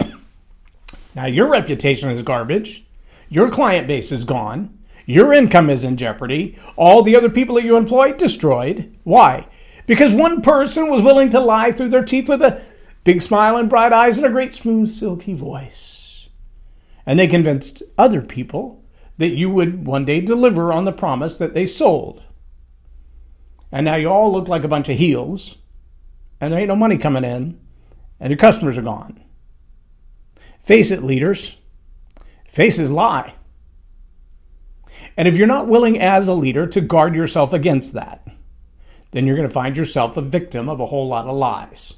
now, 1.14 1.26
your 1.26 1.50
reputation 1.50 2.10
is 2.10 2.22
garbage. 2.22 2.84
Your 3.28 3.50
client 3.50 3.86
base 3.86 4.12
is 4.12 4.24
gone. 4.24 4.78
Your 5.06 5.32
income 5.32 5.70
is 5.70 5.84
in 5.84 5.96
jeopardy. 5.96 6.56
All 6.76 7.02
the 7.02 7.16
other 7.16 7.30
people 7.30 7.56
that 7.56 7.64
you 7.64 7.76
employ 7.76 8.12
destroyed. 8.12 8.94
Why? 9.04 9.46
Because 9.86 10.14
one 10.14 10.40
person 10.40 10.90
was 10.90 11.02
willing 11.02 11.30
to 11.30 11.40
lie 11.40 11.72
through 11.72 11.90
their 11.90 12.04
teeth 12.04 12.28
with 12.28 12.42
a 12.42 12.62
big 13.04 13.20
smile 13.20 13.56
and 13.56 13.68
bright 13.68 13.92
eyes 13.92 14.16
and 14.16 14.26
a 14.26 14.30
great 14.30 14.52
smooth, 14.52 14.88
silky 14.88 15.34
voice. 15.34 16.30
And 17.06 17.18
they 17.18 17.26
convinced 17.26 17.82
other 17.98 18.22
people 18.22 18.83
that 19.18 19.30
you 19.30 19.50
would 19.50 19.86
one 19.86 20.04
day 20.04 20.20
deliver 20.20 20.72
on 20.72 20.84
the 20.84 20.92
promise 20.92 21.38
that 21.38 21.54
they 21.54 21.66
sold. 21.66 22.22
And 23.70 23.84
now 23.84 23.96
you 23.96 24.08
all 24.08 24.32
look 24.32 24.48
like 24.48 24.64
a 24.64 24.68
bunch 24.68 24.88
of 24.88 24.96
heels, 24.96 25.56
and 26.40 26.52
there 26.52 26.60
ain't 26.60 26.68
no 26.68 26.76
money 26.76 26.98
coming 26.98 27.24
in, 27.24 27.60
and 28.20 28.30
your 28.30 28.38
customers 28.38 28.78
are 28.78 28.82
gone. 28.82 29.22
Face 30.60 30.90
it, 30.90 31.02
leaders. 31.02 31.56
Faces 32.48 32.90
lie. 32.90 33.34
And 35.16 35.28
if 35.28 35.36
you're 35.36 35.46
not 35.46 35.68
willing 35.68 36.00
as 36.00 36.28
a 36.28 36.34
leader 36.34 36.66
to 36.68 36.80
guard 36.80 37.14
yourself 37.16 37.52
against 37.52 37.92
that, 37.94 38.26
then 39.10 39.26
you're 39.26 39.36
going 39.36 39.48
to 39.48 39.52
find 39.52 39.76
yourself 39.76 40.16
a 40.16 40.22
victim 40.22 40.68
of 40.68 40.80
a 40.80 40.86
whole 40.86 41.06
lot 41.06 41.26
of 41.26 41.36
lies. 41.36 41.94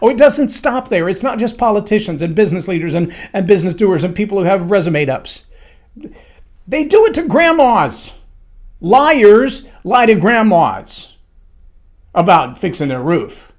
Oh, 0.00 0.08
it 0.08 0.16
doesn't 0.16 0.48
stop 0.48 0.88
there. 0.88 1.08
It's 1.08 1.22
not 1.22 1.38
just 1.38 1.58
politicians 1.58 2.22
and 2.22 2.34
business 2.34 2.68
leaders 2.68 2.94
and, 2.94 3.12
and 3.32 3.46
business 3.46 3.74
doers 3.74 4.02
and 4.02 4.14
people 4.14 4.38
who 4.38 4.44
have 4.44 4.70
resume 4.70 5.08
ups. 5.08 5.44
They 6.66 6.84
do 6.84 7.06
it 7.06 7.14
to 7.14 7.28
grandmas. 7.28 8.14
Liars 8.80 9.66
lie 9.82 10.06
to 10.06 10.14
grandmas 10.14 11.16
about 12.14 12.58
fixing 12.58 12.88
their 12.88 13.02
roof. 13.02 13.52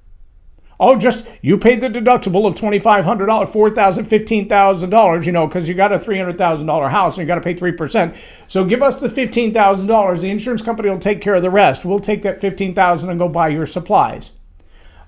Oh, 0.77 0.97
just 0.97 1.25
you 1.41 1.57
paid 1.57 1.79
the 1.79 1.87
deductible 1.87 2.45
of 2.45 2.53
$2,500, 2.55 2.81
$4,000, 3.25 4.47
$15,000, 4.47 5.25
you 5.25 5.31
know, 5.31 5.47
because 5.47 5.69
you 5.69 5.75
got 5.75 5.93
a 5.93 5.97
$300,000 5.97 6.91
house 6.91 7.17
and 7.17 7.23
you 7.23 7.27
got 7.27 7.35
to 7.35 7.41
pay 7.41 7.55
3%. 7.55 8.51
So 8.51 8.65
give 8.65 8.83
us 8.83 8.99
the 8.99 9.07
$15,000. 9.07 10.19
The 10.21 10.29
insurance 10.29 10.61
company 10.61 10.89
will 10.89 10.99
take 10.99 11.21
care 11.21 11.35
of 11.35 11.41
the 11.41 11.49
rest. 11.49 11.85
We'll 11.85 12.01
take 12.01 12.23
that 12.23 12.41
15,000 12.41 13.09
and 13.09 13.17
go 13.17 13.29
buy 13.29 13.49
your 13.49 13.65
supplies. 13.65 14.33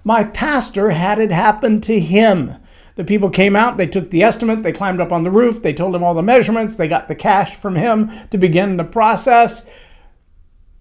My 0.05 0.23
pastor 0.23 0.91
had 0.91 1.19
it 1.19 1.31
happen 1.31 1.81
to 1.81 1.99
him. 1.99 2.53
The 2.97 3.05
people 3.05 3.29
came 3.29 3.55
out, 3.55 3.77
they 3.77 3.85
took 3.85 4.09
the 4.09 4.23
estimate, 4.23 4.63
they 4.63 4.71
climbed 4.71 4.99
up 4.99 5.11
on 5.11 5.23
the 5.23 5.29
roof, 5.29 5.61
they 5.61 5.71
told 5.71 5.95
him 5.95 6.03
all 6.03 6.15
the 6.15 6.23
measurements, 6.23 6.75
they 6.75 6.87
got 6.87 7.07
the 7.07 7.13
cash 7.13 7.55
from 7.55 7.75
him 7.75 8.09
to 8.31 8.39
begin 8.39 8.75
the 8.75 8.83
process, 8.83 9.69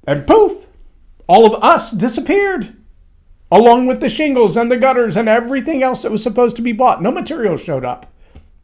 and 0.06 0.26
poof, 0.26 0.66
all 1.26 1.44
of 1.44 1.62
us 1.62 1.92
disappeared 1.92 2.74
along 3.52 3.86
with 3.86 4.00
the 4.00 4.08
shingles 4.08 4.56
and 4.56 4.72
the 4.72 4.78
gutters 4.78 5.14
and 5.14 5.28
everything 5.28 5.82
else 5.82 6.02
that 6.02 6.10
was 6.10 6.22
supposed 6.22 6.56
to 6.56 6.62
be 6.62 6.72
bought. 6.72 7.02
No 7.02 7.12
material 7.12 7.58
showed 7.58 7.84
up. 7.84 8.10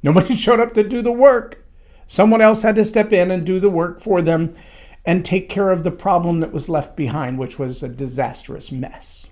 Nobody 0.02 0.35
showed 0.37 0.59
up 0.59 0.73
to 0.73 0.82
do 0.82 1.02
the 1.02 1.12
work. 1.12 1.62
Someone 2.06 2.40
else 2.40 2.62
had 2.62 2.76
to 2.76 2.85
step 2.87 3.12
in 3.12 3.30
and 3.30 3.44
do 3.44 3.61
the 3.61 3.71
work 3.71 4.00
for 4.00 4.23
them 4.23 4.56
and 5.04 5.25
take 5.25 5.50
care 5.50 5.71
of 5.71 5.82
the 5.82 5.90
problem 5.90 6.40
that 6.40 6.52
was 6.52 6.71
left 6.71 6.97
behind, 6.97 7.38
which 7.38 7.59
was 7.59 7.82
a 7.82 7.88
disastrous 7.88 8.73
mess. 8.73 9.28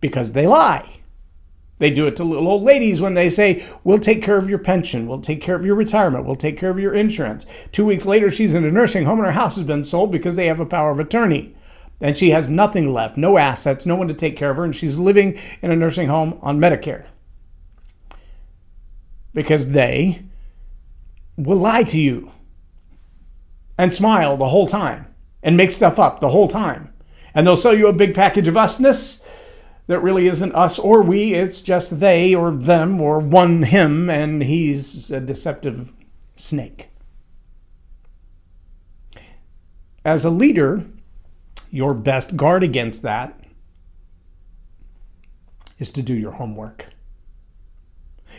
Because 0.00 0.32
they 0.32 0.46
lie. 0.46 1.00
They 1.78 1.90
do 1.90 2.06
it 2.06 2.16
to 2.16 2.24
little 2.24 2.48
old 2.48 2.62
ladies 2.62 3.02
when 3.02 3.14
they 3.14 3.28
say, 3.28 3.64
We'll 3.84 3.98
take 3.98 4.22
care 4.22 4.38
of 4.38 4.48
your 4.48 4.58
pension, 4.58 5.06
we'll 5.06 5.18
take 5.18 5.42
care 5.42 5.54
of 5.54 5.66
your 5.66 5.74
retirement, 5.74 6.24
we'll 6.24 6.34
take 6.34 6.58
care 6.58 6.70
of 6.70 6.78
your 6.78 6.94
insurance. 6.94 7.46
Two 7.72 7.84
weeks 7.84 8.06
later, 8.06 8.30
she's 8.30 8.54
in 8.54 8.64
a 8.64 8.70
nursing 8.70 9.04
home 9.04 9.18
and 9.18 9.26
her 9.26 9.32
house 9.32 9.56
has 9.56 9.66
been 9.66 9.84
sold 9.84 10.10
because 10.10 10.36
they 10.36 10.46
have 10.46 10.60
a 10.60 10.66
power 10.66 10.90
of 10.90 11.00
attorney 11.00 11.54
and 12.00 12.16
she 12.16 12.30
has 12.30 12.48
nothing 12.48 12.92
left, 12.92 13.16
no 13.16 13.38
assets, 13.38 13.86
no 13.86 13.96
one 13.96 14.08
to 14.08 14.14
take 14.14 14.36
care 14.36 14.50
of 14.50 14.56
her, 14.58 14.64
and 14.64 14.74
she's 14.74 14.98
living 14.98 15.38
in 15.62 15.70
a 15.70 15.76
nursing 15.76 16.08
home 16.08 16.38
on 16.42 16.58
Medicare. 16.58 17.06
Because 19.32 19.68
they 19.68 20.22
will 21.36 21.56
lie 21.56 21.84
to 21.84 21.98
you 21.98 22.30
and 23.78 23.92
smile 23.92 24.36
the 24.36 24.48
whole 24.48 24.66
time 24.66 25.06
and 25.42 25.56
make 25.56 25.70
stuff 25.70 25.98
up 25.98 26.20
the 26.20 26.28
whole 26.28 26.48
time. 26.48 26.92
And 27.34 27.46
they'll 27.46 27.56
sell 27.56 27.76
you 27.76 27.88
a 27.88 27.92
big 27.92 28.14
package 28.14 28.48
of 28.48 28.54
usness 28.54 29.22
that 29.86 30.00
really 30.00 30.26
isn't 30.26 30.54
us 30.54 30.78
or 30.78 31.02
we, 31.02 31.34
it's 31.34 31.62
just 31.62 32.00
they 32.00 32.34
or 32.34 32.50
them 32.50 33.00
or 33.00 33.18
one 33.18 33.62
him, 33.62 34.10
and 34.10 34.42
he's 34.42 35.10
a 35.10 35.20
deceptive 35.20 35.92
snake. 36.34 36.88
As 40.04 40.24
a 40.24 40.30
leader, 40.30 40.84
your 41.70 41.94
best 41.94 42.36
guard 42.36 42.62
against 42.62 43.02
that 43.02 43.38
is 45.78 45.90
to 45.92 46.02
do 46.02 46.14
your 46.14 46.32
homework. 46.32 46.86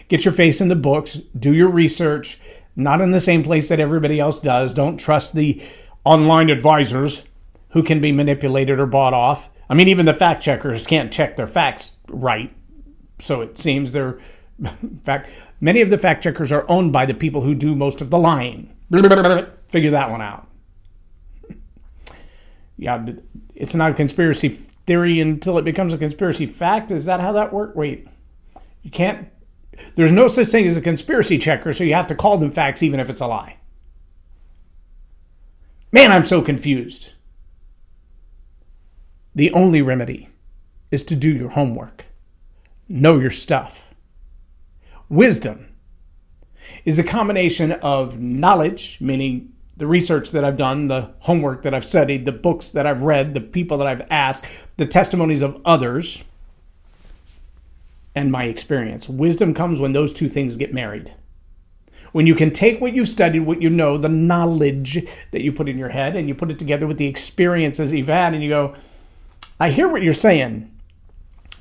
Get 0.07 0.25
your 0.25 0.33
face 0.33 0.61
in 0.61 0.67
the 0.67 0.75
books, 0.75 1.15
do 1.37 1.53
your 1.53 1.69
research, 1.69 2.39
not 2.75 3.01
in 3.01 3.11
the 3.11 3.19
same 3.19 3.43
place 3.43 3.69
that 3.69 3.79
everybody 3.79 4.19
else 4.19 4.39
does. 4.39 4.73
Don't 4.73 4.99
trust 4.99 5.33
the 5.33 5.61
online 6.03 6.49
advisors 6.49 7.23
who 7.69 7.83
can 7.83 7.99
be 7.99 8.11
manipulated 8.11 8.79
or 8.79 8.85
bought 8.85 9.13
off. 9.13 9.49
I 9.69 9.73
mean, 9.73 9.87
even 9.87 10.05
the 10.05 10.13
fact 10.13 10.41
checkers 10.41 10.87
can't 10.87 11.11
check 11.11 11.35
their 11.35 11.47
facts 11.47 11.93
right. 12.09 12.53
So 13.19 13.41
it 13.41 13.57
seems 13.57 13.91
they're, 13.91 14.19
in 14.59 14.99
fact, 15.03 15.29
many 15.59 15.81
of 15.81 15.89
the 15.89 15.97
fact 15.97 16.23
checkers 16.23 16.51
are 16.51 16.65
owned 16.69 16.93
by 16.93 17.05
the 17.05 17.13
people 17.13 17.41
who 17.41 17.55
do 17.55 17.75
most 17.75 18.01
of 18.01 18.09
the 18.09 18.17
lying. 18.17 18.73
Figure 19.67 19.91
that 19.91 20.09
one 20.09 20.21
out 20.21 20.47
yeah, 22.77 23.05
it's 23.55 23.75
not 23.75 23.91
a 23.91 23.95
conspiracy 23.95 24.49
theory 24.49 25.19
until 25.19 25.57
it 25.57 25.65
becomes 25.65 25.93
a 25.93 25.97
conspiracy 25.97 26.45
fact. 26.45 26.91
Is 26.91 27.05
that 27.05 27.19
how 27.19 27.33
that 27.33 27.51
works? 27.51 27.75
Wait, 27.75 28.07
you 28.83 28.91
can't. 28.91 29.27
There's 29.95 30.11
no 30.11 30.27
such 30.27 30.47
thing 30.47 30.65
as 30.65 30.77
a 30.77 30.81
conspiracy 30.81 31.37
checker, 31.37 31.73
so 31.73 31.83
you 31.83 31.93
have 31.93 32.07
to 32.07 32.15
call 32.15 32.37
them 32.37 32.51
facts 32.51 32.81
even 32.81 32.99
if 32.99 33.09
it's 33.09 33.21
a 33.21 33.27
lie. 33.27 33.57
Man, 35.91 36.11
I'm 36.11 36.25
so 36.25 36.41
confused. 36.41 37.11
The 39.37 39.53
only 39.53 39.83
remedy 39.83 40.29
is 40.89 41.03
to 41.03 41.15
do 41.15 41.31
your 41.31 41.49
homework, 41.49 42.05
know 42.89 43.19
your 43.19 43.29
stuff. 43.29 43.93
Wisdom 45.09 45.75
is 46.85 46.97
a 46.97 47.03
combination 47.03 47.73
of 47.73 48.19
knowledge, 48.19 48.97
meaning 48.99 49.53
the 49.77 49.85
research 49.85 50.31
that 50.31 50.43
I've 50.43 50.57
done, 50.57 50.87
the 50.87 51.11
homework 51.19 51.61
that 51.61 51.75
I've 51.75 51.85
studied, 51.85 52.25
the 52.25 52.31
books 52.31 52.71
that 52.71 52.87
I've 52.87 53.03
read, 53.03 53.35
the 53.35 53.41
people 53.41 53.77
that 53.77 53.85
I've 53.85 54.07
asked, 54.09 54.47
the 54.77 54.87
testimonies 54.87 55.43
of 55.43 55.61
others, 55.65 56.23
and 58.15 58.31
my 58.31 58.45
experience. 58.45 59.07
Wisdom 59.07 59.53
comes 59.53 59.79
when 59.79 59.93
those 59.93 60.13
two 60.13 60.29
things 60.29 60.57
get 60.57 60.73
married. 60.73 61.13
When 62.11 62.25
you 62.25 62.33
can 62.33 62.49
take 62.49 62.81
what 62.81 62.95
you've 62.95 63.07
studied, 63.07 63.41
what 63.41 63.61
you 63.61 63.69
know, 63.69 63.99
the 63.99 64.09
knowledge 64.09 65.05
that 65.29 65.43
you 65.43 65.51
put 65.51 65.69
in 65.69 65.77
your 65.77 65.89
head, 65.89 66.15
and 66.15 66.27
you 66.27 66.33
put 66.33 66.49
it 66.49 66.57
together 66.57 66.87
with 66.87 66.97
the 66.97 67.05
experiences 67.05 67.93
you've 67.93 68.07
had, 68.07 68.33
and 68.33 68.41
you 68.41 68.49
go, 68.49 68.73
I 69.59 69.69
hear 69.71 69.87
what 69.87 70.03
you're 70.03 70.13
saying, 70.13 70.71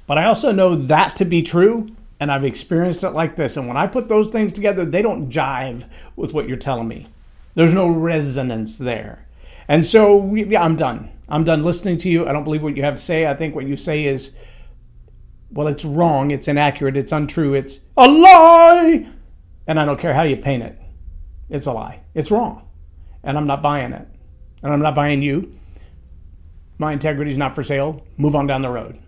but 0.06 0.18
I 0.18 0.24
also 0.24 0.52
know 0.52 0.74
that 0.74 1.16
to 1.16 1.24
be 1.24 1.42
true, 1.42 1.88
and 2.20 2.30
I've 2.30 2.44
experienced 2.44 3.04
it 3.04 3.10
like 3.10 3.36
this. 3.36 3.56
And 3.56 3.66
when 3.66 3.76
I 3.76 3.86
put 3.86 4.08
those 4.08 4.28
things 4.28 4.52
together, 4.52 4.84
they 4.84 5.02
don't 5.02 5.30
jive 5.30 5.84
with 6.14 6.34
what 6.34 6.48
you're 6.48 6.56
telling 6.56 6.88
me. 6.88 7.06
There's 7.54 7.74
no 7.74 7.88
resonance 7.88 8.78
there. 8.78 9.26
And 9.68 9.84
so, 9.84 10.34
yeah, 10.34 10.62
I'm 10.62 10.76
done. 10.76 11.10
I'm 11.28 11.44
done 11.44 11.64
listening 11.64 11.96
to 11.98 12.10
you. 12.10 12.26
I 12.26 12.32
don't 12.32 12.44
believe 12.44 12.62
what 12.62 12.76
you 12.76 12.82
have 12.82 12.96
to 12.96 13.02
say. 13.02 13.26
I 13.26 13.34
think 13.34 13.54
what 13.54 13.66
you 13.66 13.76
say 13.76 14.04
is, 14.04 14.36
well, 15.50 15.66
it's 15.66 15.84
wrong. 15.84 16.30
It's 16.30 16.48
inaccurate. 16.48 16.96
It's 16.96 17.12
untrue. 17.12 17.54
It's 17.54 17.80
a 17.96 18.06
lie. 18.06 19.08
And 19.66 19.80
I 19.80 19.84
don't 19.84 19.98
care 19.98 20.14
how 20.14 20.22
you 20.22 20.36
paint 20.36 20.62
it. 20.62 20.78
It's 21.48 21.66
a 21.66 21.72
lie. 21.72 22.00
It's 22.14 22.30
wrong. 22.30 22.68
And 23.24 23.36
I'm 23.36 23.46
not 23.46 23.62
buying 23.62 23.92
it. 23.92 24.06
And 24.62 24.72
I'm 24.72 24.82
not 24.82 24.94
buying 24.94 25.22
you. 25.22 25.52
My 26.78 26.92
integrity 26.92 27.30
is 27.30 27.38
not 27.38 27.54
for 27.54 27.62
sale. 27.62 28.06
Move 28.16 28.36
on 28.36 28.46
down 28.46 28.62
the 28.62 28.70
road. 28.70 29.02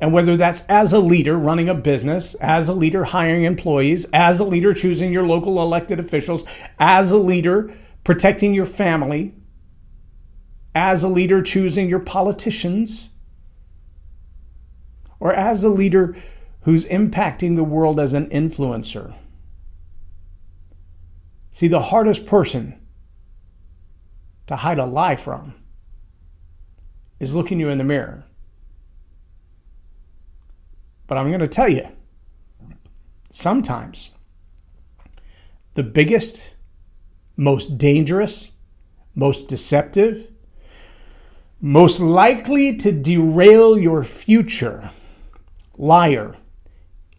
And 0.00 0.12
whether 0.12 0.36
that's 0.36 0.62
as 0.62 0.92
a 0.92 0.98
leader 0.98 1.38
running 1.38 1.68
a 1.68 1.74
business, 1.74 2.34
as 2.34 2.68
a 2.68 2.74
leader 2.74 3.04
hiring 3.04 3.44
employees, 3.44 4.06
as 4.12 4.40
a 4.40 4.44
leader 4.44 4.72
choosing 4.72 5.12
your 5.12 5.26
local 5.26 5.60
elected 5.60 5.98
officials, 5.98 6.44
as 6.78 7.10
a 7.10 7.18
leader 7.18 7.72
protecting 8.04 8.52
your 8.52 8.66
family, 8.66 9.34
as 10.74 11.02
a 11.02 11.08
leader 11.08 11.40
choosing 11.40 11.88
your 11.88 12.00
politicians, 12.00 13.08
or 15.18 15.32
as 15.32 15.64
a 15.64 15.70
leader 15.70 16.14
who's 16.62 16.84
impacting 16.86 17.56
the 17.56 17.64
world 17.64 17.98
as 17.98 18.12
an 18.12 18.28
influencer. 18.28 19.14
See, 21.50 21.68
the 21.68 21.80
hardest 21.80 22.26
person 22.26 22.78
to 24.46 24.56
hide 24.56 24.78
a 24.78 24.84
lie 24.84 25.16
from 25.16 25.54
is 27.18 27.34
looking 27.34 27.58
you 27.58 27.68
in 27.68 27.78
the 27.78 27.84
mirror 27.84 28.24
but 31.06 31.18
I'm 31.18 31.28
going 31.28 31.40
to 31.40 31.46
tell 31.46 31.68
you, 31.68 31.86
sometimes 33.30 34.10
the 35.74 35.82
biggest, 35.82 36.54
most 37.36 37.78
dangerous, 37.78 38.50
most 39.14 39.48
deceptive, 39.48 40.30
most 41.60 42.00
likely 42.00 42.76
to 42.76 42.92
derail 42.92 43.78
your 43.78 44.02
future 44.02 44.90
liar 45.78 46.34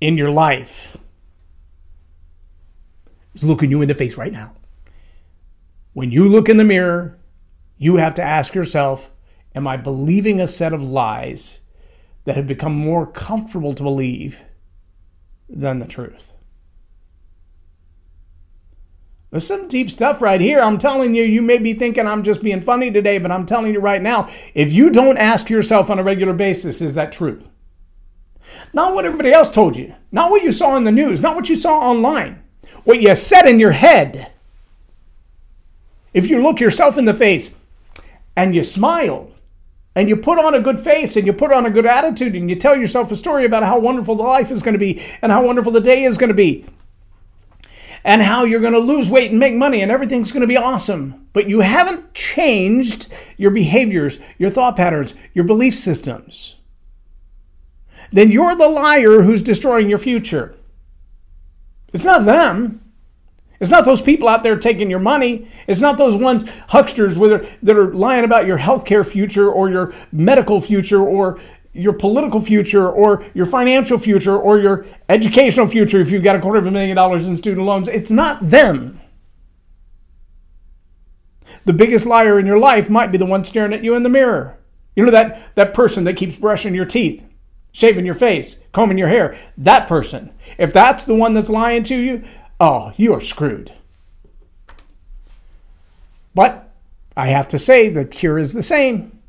in 0.02 0.18
your 0.18 0.30
life 0.30 0.98
is 3.34 3.44
looking 3.44 3.72
you 3.72 3.82
in 3.82 3.88
the 3.88 3.96
face 3.96 4.18
right 4.18 4.32
now. 4.32 4.54
When 5.94 6.12
you 6.12 6.28
look 6.28 6.50
in 6.50 6.58
the 6.58 6.64
mirror, 6.64 7.18
you 7.78 7.96
have 7.96 8.16
to 8.16 8.24
ask 8.24 8.54
yourself, 8.54 9.10
Am 9.58 9.68
I 9.68 9.76
believing 9.76 10.40
a 10.40 10.48
set 10.48 10.72
of 10.72 10.84
lies 10.84 11.60
that 12.28 12.36
have 12.36 12.46
become 12.46 12.76
more 12.76 13.08
comfortable 13.08 13.74
to 13.74 13.84
believe 13.84 14.44
than 15.50 15.80
the 15.80 15.88
truth. 15.88 16.34
There's 19.32 19.48
some 19.48 19.70
deep 19.70 19.90
stuff 19.90 20.22
right 20.22 20.40
here. 20.40 20.60
I'm 20.60 20.78
telling 20.78 21.16
you, 21.16 21.24
you 21.24 21.42
may 21.42 21.58
be 21.58 21.74
thinking 21.74 22.06
I'm 22.06 22.24
just 22.24 22.44
being 22.44 22.60
funny 22.60 22.92
today, 22.92 23.18
but 23.18 23.32
I'm 23.32 23.46
telling 23.46 23.74
you 23.74 23.80
right 23.80 24.02
now, 24.02 24.28
if 24.54 24.74
you 24.74 24.90
don't 24.90 25.18
ask 25.18 25.50
yourself 25.50 25.90
on 25.90 26.00
a 26.00 26.04
regular 26.04 26.34
basis, 26.34 26.82
is 26.82 26.96
that 26.96 27.14
true? 27.14 27.42
Not 28.74 28.94
what 28.94 29.06
everybody 29.06 29.32
else 29.32 29.50
told 29.50 29.78
you, 29.78 29.96
not 30.12 30.30
what 30.30 30.44
you 30.44 30.52
saw 30.52 30.76
in 30.76 30.84
the 30.84 30.92
news, 30.92 31.22
not 31.22 31.36
what 31.36 31.50
you 31.50 31.56
saw 31.56 31.80
online, 31.80 32.44
what 32.84 33.02
you 33.02 33.16
said 33.16 33.48
in 33.48 33.58
your 33.58 33.72
head. 33.72 34.32
If 36.14 36.30
you 36.30 36.44
look 36.44 36.60
yourself 36.60 36.98
in 36.98 37.06
the 37.06 37.14
face 37.14 37.56
and 38.36 38.54
you 38.54 38.64
smile 38.64 39.32
and 39.98 40.08
you 40.08 40.16
put 40.16 40.38
on 40.38 40.54
a 40.54 40.60
good 40.60 40.80
face 40.80 41.18
and 41.18 41.26
you 41.26 41.34
put 41.34 41.52
on 41.52 41.66
a 41.66 41.72
good 41.72 41.88
attitude 41.88 42.36
and 42.36 42.52
you 42.52 42.56
tell 42.56 42.80
yourself 42.80 43.12
a 43.12 43.16
story 43.16 43.46
about 43.46 43.64
how 43.64 43.80
wonderful 43.80 44.14
the 44.14 44.22
life 44.22 44.52
is 44.52 44.62
going 44.62 44.76
to 44.76 44.80
be 44.80 45.02
and 45.24 45.32
how 45.32 45.44
wonderful 45.44 45.72
the 45.72 45.82
day 45.82 46.04
is 46.04 46.20
going 46.20 46.28
to 46.28 46.36
be 46.36 46.64
and 48.04 48.22
how 48.22 48.44
you're 48.44 48.60
going 48.60 48.74
to 48.74 48.80
lose 48.80 49.10
weight 49.10 49.32
and 49.32 49.40
make 49.40 49.56
money 49.56 49.82
and 49.82 49.92
everything's 49.92 50.32
going 50.32 50.42
to 50.42 50.48
be 50.48 50.56
awesome. 50.56 51.28
But 51.34 51.50
you 51.50 51.62
haven't 51.62 52.14
changed 52.14 53.08
your 53.38 53.50
behaviors, 53.50 54.20
your 54.38 54.52
thought 54.52 54.76
patterns, 54.76 55.16
your 55.34 55.46
belief 55.46 55.74
systems. 55.76 56.58
then 58.12 58.32
you're 58.32 58.56
the 58.56 58.70
liar 58.70 59.24
who's 59.24 59.42
destroying 59.42 59.90
your 59.90 59.98
future. 59.98 60.54
It's 61.92 62.06
not 62.06 62.26
them. 62.26 62.87
It's 63.60 63.72
not 63.72 63.86
those 63.86 64.02
people 64.02 64.28
out 64.28 64.44
there 64.44 64.58
taking 64.58 64.90
your 64.90 65.00
money. 65.00 65.48
It's 65.68 65.80
not 65.80 65.98
those 65.98 66.16
ones 66.16 66.44
hucksters 66.70 67.16
that 67.64 67.78
are 67.78 67.94
lying 67.94 68.24
about 68.24 68.46
your 68.46 68.58
healthcare 68.58 69.06
future 69.06 69.50
or 69.52 69.70
your 69.70 69.94
medical 70.12 70.62
future 70.62 71.02
or 71.02 71.40
your 71.74 71.94
political 71.94 72.40
future 72.40 72.90
or 72.90 73.24
your 73.34 73.46
financial 73.46 73.98
future 73.98 74.38
or 74.38 74.60
your 74.60 74.86
educational 75.10 75.68
future 75.68 76.00
if 76.00 76.12
you've 76.12 76.24
got 76.24 76.36
a 76.36 76.40
quarter 76.40 76.58
of 76.58 76.68
a 76.68 76.72
million 76.72 76.96
dollars 76.96 77.28
in 77.28 77.38
student 77.38 77.66
loans. 77.66 77.88
It's 77.88 78.12
not 78.12 78.48
them. 78.50 79.00
The 81.66 81.74
biggest 81.74 82.06
liar 82.06 82.40
in 82.40 82.46
your 82.46 82.60
life 82.60 82.90
might 82.90 83.12
be 83.12 83.18
the 83.18 83.26
one 83.26 83.44
staring 83.44 83.74
at 83.74 83.84
you 83.84 83.96
in 83.96 84.04
the 84.04 84.10
mirror. 84.10 84.58
You 84.96 85.06
know 85.06 85.12
that, 85.12 85.56
that 85.56 85.74
person 85.74 86.04
that 86.06 86.18
keeps 86.18 86.36
brushing 86.36 86.74
your 86.74 86.86
teeth, 86.86 87.24
shaving 87.72 88.06
your 88.06 88.16
face, 88.16 88.58
combing 88.72 88.98
your 88.98 89.08
hair. 89.08 89.38
That 89.58 89.88
person. 89.88 90.34
If 90.58 90.74
that's 90.74 91.06
the 91.06 91.16
one 91.16 91.34
that's 91.34 91.50
lying 91.50 91.84
to 91.84 91.96
you, 91.96 92.24
oh, 92.60 92.92
you 92.98 93.14
are 93.14 93.22
screwed. 93.22 93.72
But 96.34 96.72
I 97.16 97.28
have 97.28 97.48
to 97.50 97.60
say, 97.60 97.90
the 97.90 98.06
cure 98.06 98.38
is 98.38 98.54
the 98.54 98.62
same. 98.62 99.20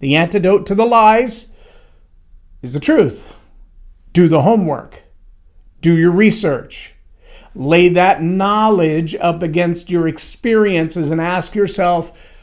The 0.00 0.16
antidote 0.16 0.66
to 0.66 0.74
the 0.74 0.86
lies 0.86 1.50
is 2.62 2.72
the 2.72 2.80
truth. 2.80 3.34
Do 4.12 4.28
the 4.28 4.42
homework, 4.42 5.02
do 5.80 5.96
your 5.96 6.10
research, 6.10 6.94
lay 7.54 7.88
that 7.90 8.22
knowledge 8.22 9.14
up 9.16 9.42
against 9.42 9.90
your 9.90 10.08
experiences 10.08 11.10
and 11.10 11.20
ask 11.20 11.54
yourself 11.54 12.34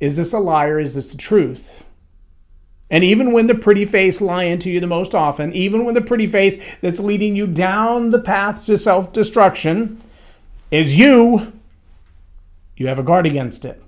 is 0.00 0.16
this 0.16 0.32
a 0.32 0.38
lie 0.38 0.66
or 0.66 0.78
is 0.78 0.94
this 0.94 1.12
the 1.12 1.18
truth? 1.18 1.84
And 2.90 3.04
even 3.04 3.32
when 3.32 3.46
the 3.46 3.54
pretty 3.54 3.84
face 3.84 4.20
lying 4.20 4.58
to 4.58 4.70
you 4.70 4.80
the 4.80 4.86
most 4.86 5.14
often, 5.14 5.52
even 5.52 5.84
when 5.84 5.94
the 5.94 6.00
pretty 6.00 6.26
face 6.26 6.76
that's 6.78 6.98
leading 6.98 7.36
you 7.36 7.46
down 7.46 8.10
the 8.10 8.18
path 8.18 8.66
to 8.66 8.76
self 8.76 9.12
destruction 9.12 10.00
is 10.70 10.98
you, 10.98 11.52
you 12.76 12.88
have 12.88 12.98
a 12.98 13.04
guard 13.04 13.26
against 13.26 13.64
it. 13.64 13.82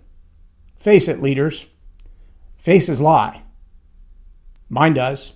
Face 0.78 1.08
it, 1.08 1.22
leaders. 1.22 1.66
Faces 2.58 3.00
lie. 3.00 3.42
Mine 4.68 4.94
does. 4.94 5.34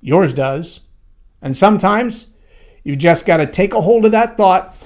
Yours 0.00 0.34
does. 0.34 0.80
And 1.40 1.54
sometimes 1.54 2.28
you've 2.82 2.98
just 2.98 3.26
got 3.26 3.38
to 3.38 3.46
take 3.46 3.74
a 3.74 3.80
hold 3.80 4.04
of 4.04 4.12
that 4.12 4.36
thought, 4.36 4.76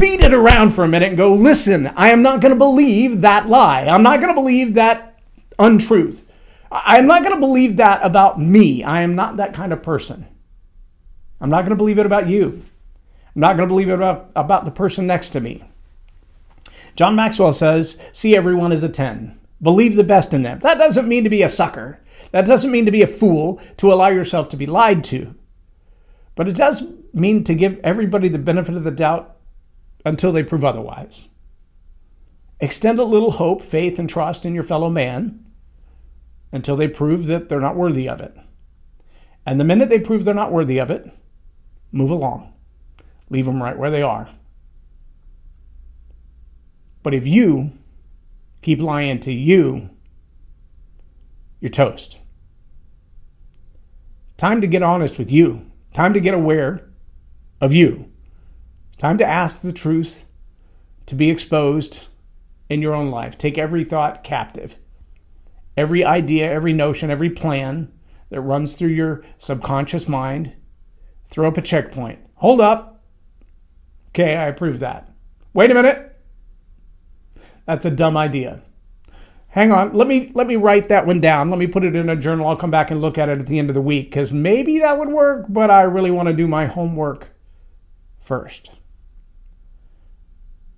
beat 0.00 0.20
it 0.20 0.32
around 0.32 0.70
for 0.70 0.84
a 0.84 0.88
minute, 0.88 1.08
and 1.08 1.16
go, 1.16 1.34
listen, 1.34 1.88
I 1.96 2.10
am 2.10 2.22
not 2.22 2.40
going 2.40 2.52
to 2.52 2.58
believe 2.58 3.20
that 3.20 3.46
lie. 3.48 3.86
I'm 3.86 4.02
not 4.02 4.20
going 4.20 4.34
to 4.34 4.40
believe 4.40 4.74
that 4.74 5.18
untruth. 5.58 6.25
I'm 6.84 7.06
not 7.06 7.22
going 7.22 7.34
to 7.34 7.40
believe 7.40 7.76
that 7.76 8.04
about 8.04 8.40
me. 8.40 8.82
I 8.82 9.02
am 9.02 9.14
not 9.14 9.38
that 9.38 9.54
kind 9.54 9.72
of 9.72 9.82
person. 9.82 10.26
I'm 11.40 11.50
not 11.50 11.62
going 11.62 11.70
to 11.70 11.76
believe 11.76 11.98
it 11.98 12.06
about 12.06 12.28
you. 12.28 12.62
I'm 13.34 13.40
not 13.40 13.56
going 13.56 13.68
to 13.68 13.72
believe 13.72 13.88
it 13.88 13.94
about, 13.94 14.30
about 14.34 14.64
the 14.64 14.70
person 14.70 15.06
next 15.06 15.30
to 15.30 15.40
me. 15.40 15.64
John 16.96 17.14
Maxwell 17.14 17.52
says, 17.52 18.00
see 18.12 18.34
everyone 18.34 18.72
as 18.72 18.82
a 18.82 18.88
10. 18.88 19.38
Believe 19.60 19.96
the 19.96 20.04
best 20.04 20.34
in 20.34 20.42
them. 20.42 20.58
That 20.60 20.78
doesn't 20.78 21.08
mean 21.08 21.24
to 21.24 21.30
be 21.30 21.42
a 21.42 21.48
sucker. 21.48 22.00
That 22.32 22.46
doesn't 22.46 22.70
mean 22.70 22.86
to 22.86 22.90
be 22.90 23.02
a 23.02 23.06
fool, 23.06 23.60
to 23.76 23.92
allow 23.92 24.08
yourself 24.08 24.48
to 24.50 24.56
be 24.56 24.66
lied 24.66 25.04
to. 25.04 25.34
But 26.34 26.48
it 26.48 26.56
does 26.56 26.82
mean 27.12 27.44
to 27.44 27.54
give 27.54 27.78
everybody 27.82 28.28
the 28.28 28.38
benefit 28.38 28.74
of 28.74 28.84
the 28.84 28.90
doubt 28.90 29.36
until 30.04 30.32
they 30.32 30.42
prove 30.42 30.64
otherwise. 30.64 31.28
Extend 32.60 32.98
a 32.98 33.04
little 33.04 33.32
hope, 33.32 33.62
faith, 33.62 33.98
and 33.98 34.08
trust 34.08 34.44
in 34.44 34.54
your 34.54 34.62
fellow 34.62 34.90
man 34.90 35.45
until 36.56 36.74
they 36.74 36.88
prove 36.88 37.26
that 37.26 37.50
they're 37.50 37.60
not 37.60 37.76
worthy 37.76 38.08
of 38.08 38.18
it. 38.22 38.34
And 39.44 39.60
the 39.60 39.64
minute 39.64 39.90
they 39.90 40.00
prove 40.00 40.24
they're 40.24 40.32
not 40.32 40.52
worthy 40.52 40.78
of 40.78 40.90
it, 40.90 41.06
move 41.92 42.10
along. 42.10 42.54
Leave 43.28 43.44
them 43.44 43.62
right 43.62 43.78
where 43.78 43.90
they 43.90 44.00
are. 44.00 44.26
But 47.02 47.12
if 47.12 47.26
you 47.26 47.72
keep 48.62 48.80
lying 48.80 49.20
to 49.20 49.32
you, 49.32 49.90
you're 51.60 51.68
toast. 51.68 52.18
Time 54.38 54.62
to 54.62 54.66
get 54.66 54.82
honest 54.82 55.18
with 55.18 55.30
you. 55.30 55.70
Time 55.92 56.14
to 56.14 56.20
get 56.20 56.32
aware 56.32 56.88
of 57.60 57.74
you. 57.74 58.10
Time 58.96 59.18
to 59.18 59.26
ask 59.26 59.60
the 59.60 59.74
truth, 59.74 60.24
to 61.04 61.14
be 61.14 61.30
exposed 61.30 62.06
in 62.70 62.80
your 62.80 62.94
own 62.94 63.10
life. 63.10 63.36
Take 63.36 63.58
every 63.58 63.84
thought 63.84 64.24
captive 64.24 64.78
every 65.76 66.04
idea, 66.04 66.50
every 66.50 66.72
notion, 66.72 67.10
every 67.10 67.30
plan 67.30 67.92
that 68.30 68.40
runs 68.40 68.72
through 68.72 68.90
your 68.90 69.22
subconscious 69.38 70.08
mind, 70.08 70.54
throw 71.26 71.48
up 71.48 71.56
a 71.56 71.62
checkpoint. 71.62 72.18
Hold 72.34 72.60
up. 72.60 73.04
Okay, 74.08 74.36
I 74.36 74.48
approve 74.48 74.80
that. 74.80 75.10
Wait 75.52 75.70
a 75.70 75.74
minute. 75.74 76.16
That's 77.66 77.84
a 77.84 77.90
dumb 77.90 78.16
idea. 78.16 78.62
Hang 79.48 79.72
on, 79.72 79.94
let 79.94 80.06
me 80.06 80.30
let 80.34 80.46
me 80.46 80.56
write 80.56 80.88
that 80.90 81.06
one 81.06 81.20
down. 81.20 81.48
Let 81.48 81.58
me 81.58 81.66
put 81.66 81.82
it 81.82 81.96
in 81.96 82.10
a 82.10 82.16
journal. 82.16 82.46
I'll 82.46 82.56
come 82.56 82.70
back 82.70 82.90
and 82.90 83.00
look 83.00 83.16
at 83.16 83.28
it 83.28 83.38
at 83.38 83.46
the 83.46 83.58
end 83.58 83.70
of 83.70 83.74
the 83.74 83.80
week 83.80 84.12
cuz 84.12 84.32
maybe 84.32 84.78
that 84.80 84.98
would 84.98 85.08
work, 85.08 85.46
but 85.48 85.70
I 85.70 85.82
really 85.82 86.10
want 86.10 86.28
to 86.28 86.34
do 86.34 86.46
my 86.46 86.66
homework 86.66 87.30
first. 88.20 88.72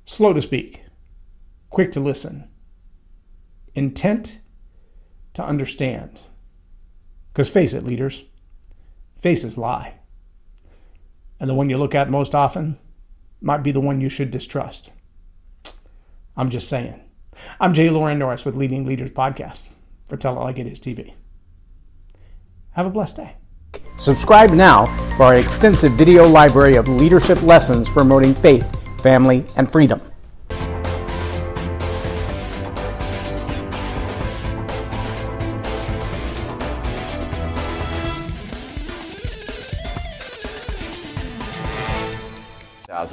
Slow 0.05 0.33
to 0.33 0.41
speak, 0.41 0.85
quick 1.71 1.91
to 1.91 2.01
listen. 2.01 2.49
Intent 3.75 4.41
to 5.39 5.45
understand. 5.45 6.27
Because 7.33 7.49
face 7.49 7.73
it, 7.73 7.85
leaders, 7.85 8.25
faces 9.17 9.57
lie. 9.57 9.95
And 11.39 11.49
the 11.49 11.55
one 11.55 11.71
you 11.71 11.77
look 11.77 11.95
at 11.95 12.11
most 12.11 12.35
often 12.35 12.77
might 13.41 13.63
be 13.63 13.71
the 13.71 13.81
one 13.81 14.01
you 14.01 14.09
should 14.09 14.33
distrust. 14.33 14.91
I'm 16.37 16.51
just 16.51 16.69
saying. 16.69 17.01
I'm 17.61 17.73
Jay 17.73 17.89
Loren 17.89 18.19
Norris 18.19 18.45
with 18.45 18.57
Leading 18.57 18.85
Leaders 18.85 19.11
Podcast 19.11 19.69
for 20.09 20.17
Tell 20.17 20.37
It 20.37 20.43
Like 20.43 20.59
It 20.59 20.67
Is 20.67 20.81
TV. 20.81 21.15
Have 22.73 22.87
a 22.87 22.91
blessed 22.91 23.19
day. 23.19 23.37
Subscribe 23.97 24.51
now 24.51 24.87
for 25.17 25.27
our 25.27 25.37
extensive 25.37 25.93
video 25.93 26.27
library 26.27 26.75
of 26.75 26.89
leadership 26.89 27.41
lessons 27.45 27.89
promoting 27.89 28.35
faith, 28.35 28.69
family, 29.03 29.45
and 29.57 29.71
freedom. 29.71 30.01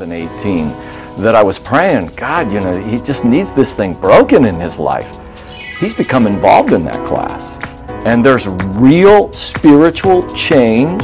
2018 0.05 0.67
that 1.23 1.35
I 1.35 1.43
was 1.43 1.57
praying, 1.57 2.07
God, 2.15 2.51
you 2.51 2.59
know, 2.59 2.79
he 2.79 2.97
just 2.97 3.25
needs 3.25 3.53
this 3.53 3.73
thing 3.73 3.93
broken 3.93 4.45
in 4.45 4.59
his 4.59 4.77
life. 4.77 5.19
He's 5.79 5.93
become 5.93 6.27
involved 6.27 6.73
in 6.73 6.83
that 6.85 7.05
class. 7.05 7.53
And 8.05 8.23
there's 8.23 8.47
real 8.47 9.31
spiritual 9.33 10.27
change 10.35 11.03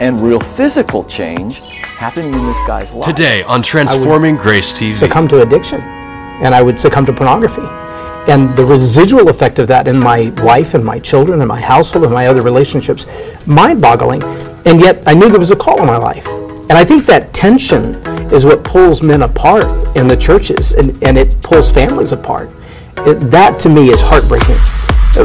and 0.00 0.20
real 0.20 0.40
physical 0.40 1.04
change 1.04 1.58
happening 1.58 2.32
in 2.32 2.46
this 2.46 2.58
guy's 2.66 2.92
life. 2.92 3.04
Today 3.04 3.42
on 3.42 3.62
Transforming 3.62 4.36
Grace 4.36 4.72
TV. 4.72 4.94
Succumb 4.94 5.28
to 5.28 5.42
addiction 5.42 5.80
and 6.40 6.54
I 6.54 6.62
would 6.62 6.80
succumb 6.80 7.04
to 7.06 7.12
pornography. 7.12 7.62
And 8.30 8.48
the 8.56 8.64
residual 8.64 9.28
effect 9.28 9.58
of 9.58 9.68
that 9.68 9.88
in 9.88 9.98
my 9.98 10.30
wife 10.42 10.74
and 10.74 10.84
my 10.84 10.98
children 10.98 11.40
and 11.40 11.48
my 11.48 11.60
household 11.60 12.04
and 12.04 12.14
my 12.14 12.26
other 12.26 12.42
relationships, 12.42 13.06
mind 13.46 13.80
boggling. 13.80 14.22
And 14.64 14.80
yet 14.80 15.02
I 15.06 15.14
knew 15.14 15.28
there 15.28 15.38
was 15.38 15.50
a 15.50 15.56
call 15.56 15.80
in 15.80 15.86
my 15.86 15.96
life. 15.96 16.26
And 16.70 16.78
I 16.78 16.84
think 16.84 17.04
that 17.06 17.34
tension 17.34 17.96
is 18.32 18.46
what 18.46 18.62
pulls 18.62 19.02
men 19.02 19.22
apart 19.22 19.64
in 19.96 20.06
the 20.06 20.16
churches 20.16 20.70
and, 20.70 20.90
and 21.02 21.18
it 21.18 21.42
pulls 21.42 21.72
families 21.72 22.12
apart. 22.12 22.48
It, 22.98 23.14
that 23.32 23.58
to 23.60 23.68
me 23.68 23.88
is 23.88 24.00
heartbreaking. 24.00 24.54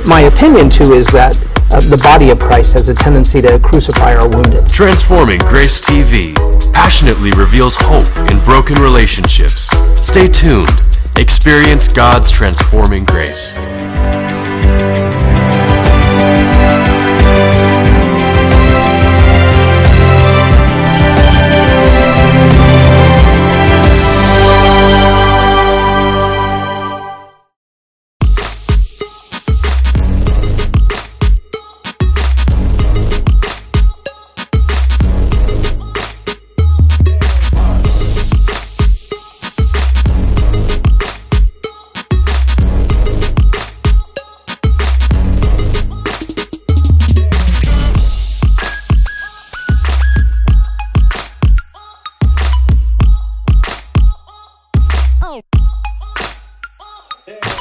My 0.09 0.21
opinion, 0.21 0.71
too, 0.71 0.93
is 0.93 1.05
that 1.11 1.37
uh, 1.71 1.81
the 1.81 2.01
body 2.01 2.31
of 2.31 2.39
Christ 2.39 2.73
has 2.73 2.89
a 2.89 2.95
tendency 2.95 3.41
to 3.41 3.59
crucify 3.59 4.15
our 4.15 4.27
wounded. 4.27 4.67
Transforming 4.67 5.37
Grace 5.37 5.79
TV 5.79 6.33
passionately 6.73 7.31
reveals 7.33 7.75
hope 7.77 8.09
in 8.31 8.39
broken 8.39 8.81
relationships. 8.81 9.69
Stay 10.01 10.27
tuned. 10.27 10.81
Experience 11.15 11.87
God's 11.93 12.31
transforming 12.31 13.05
grace. 13.05 13.53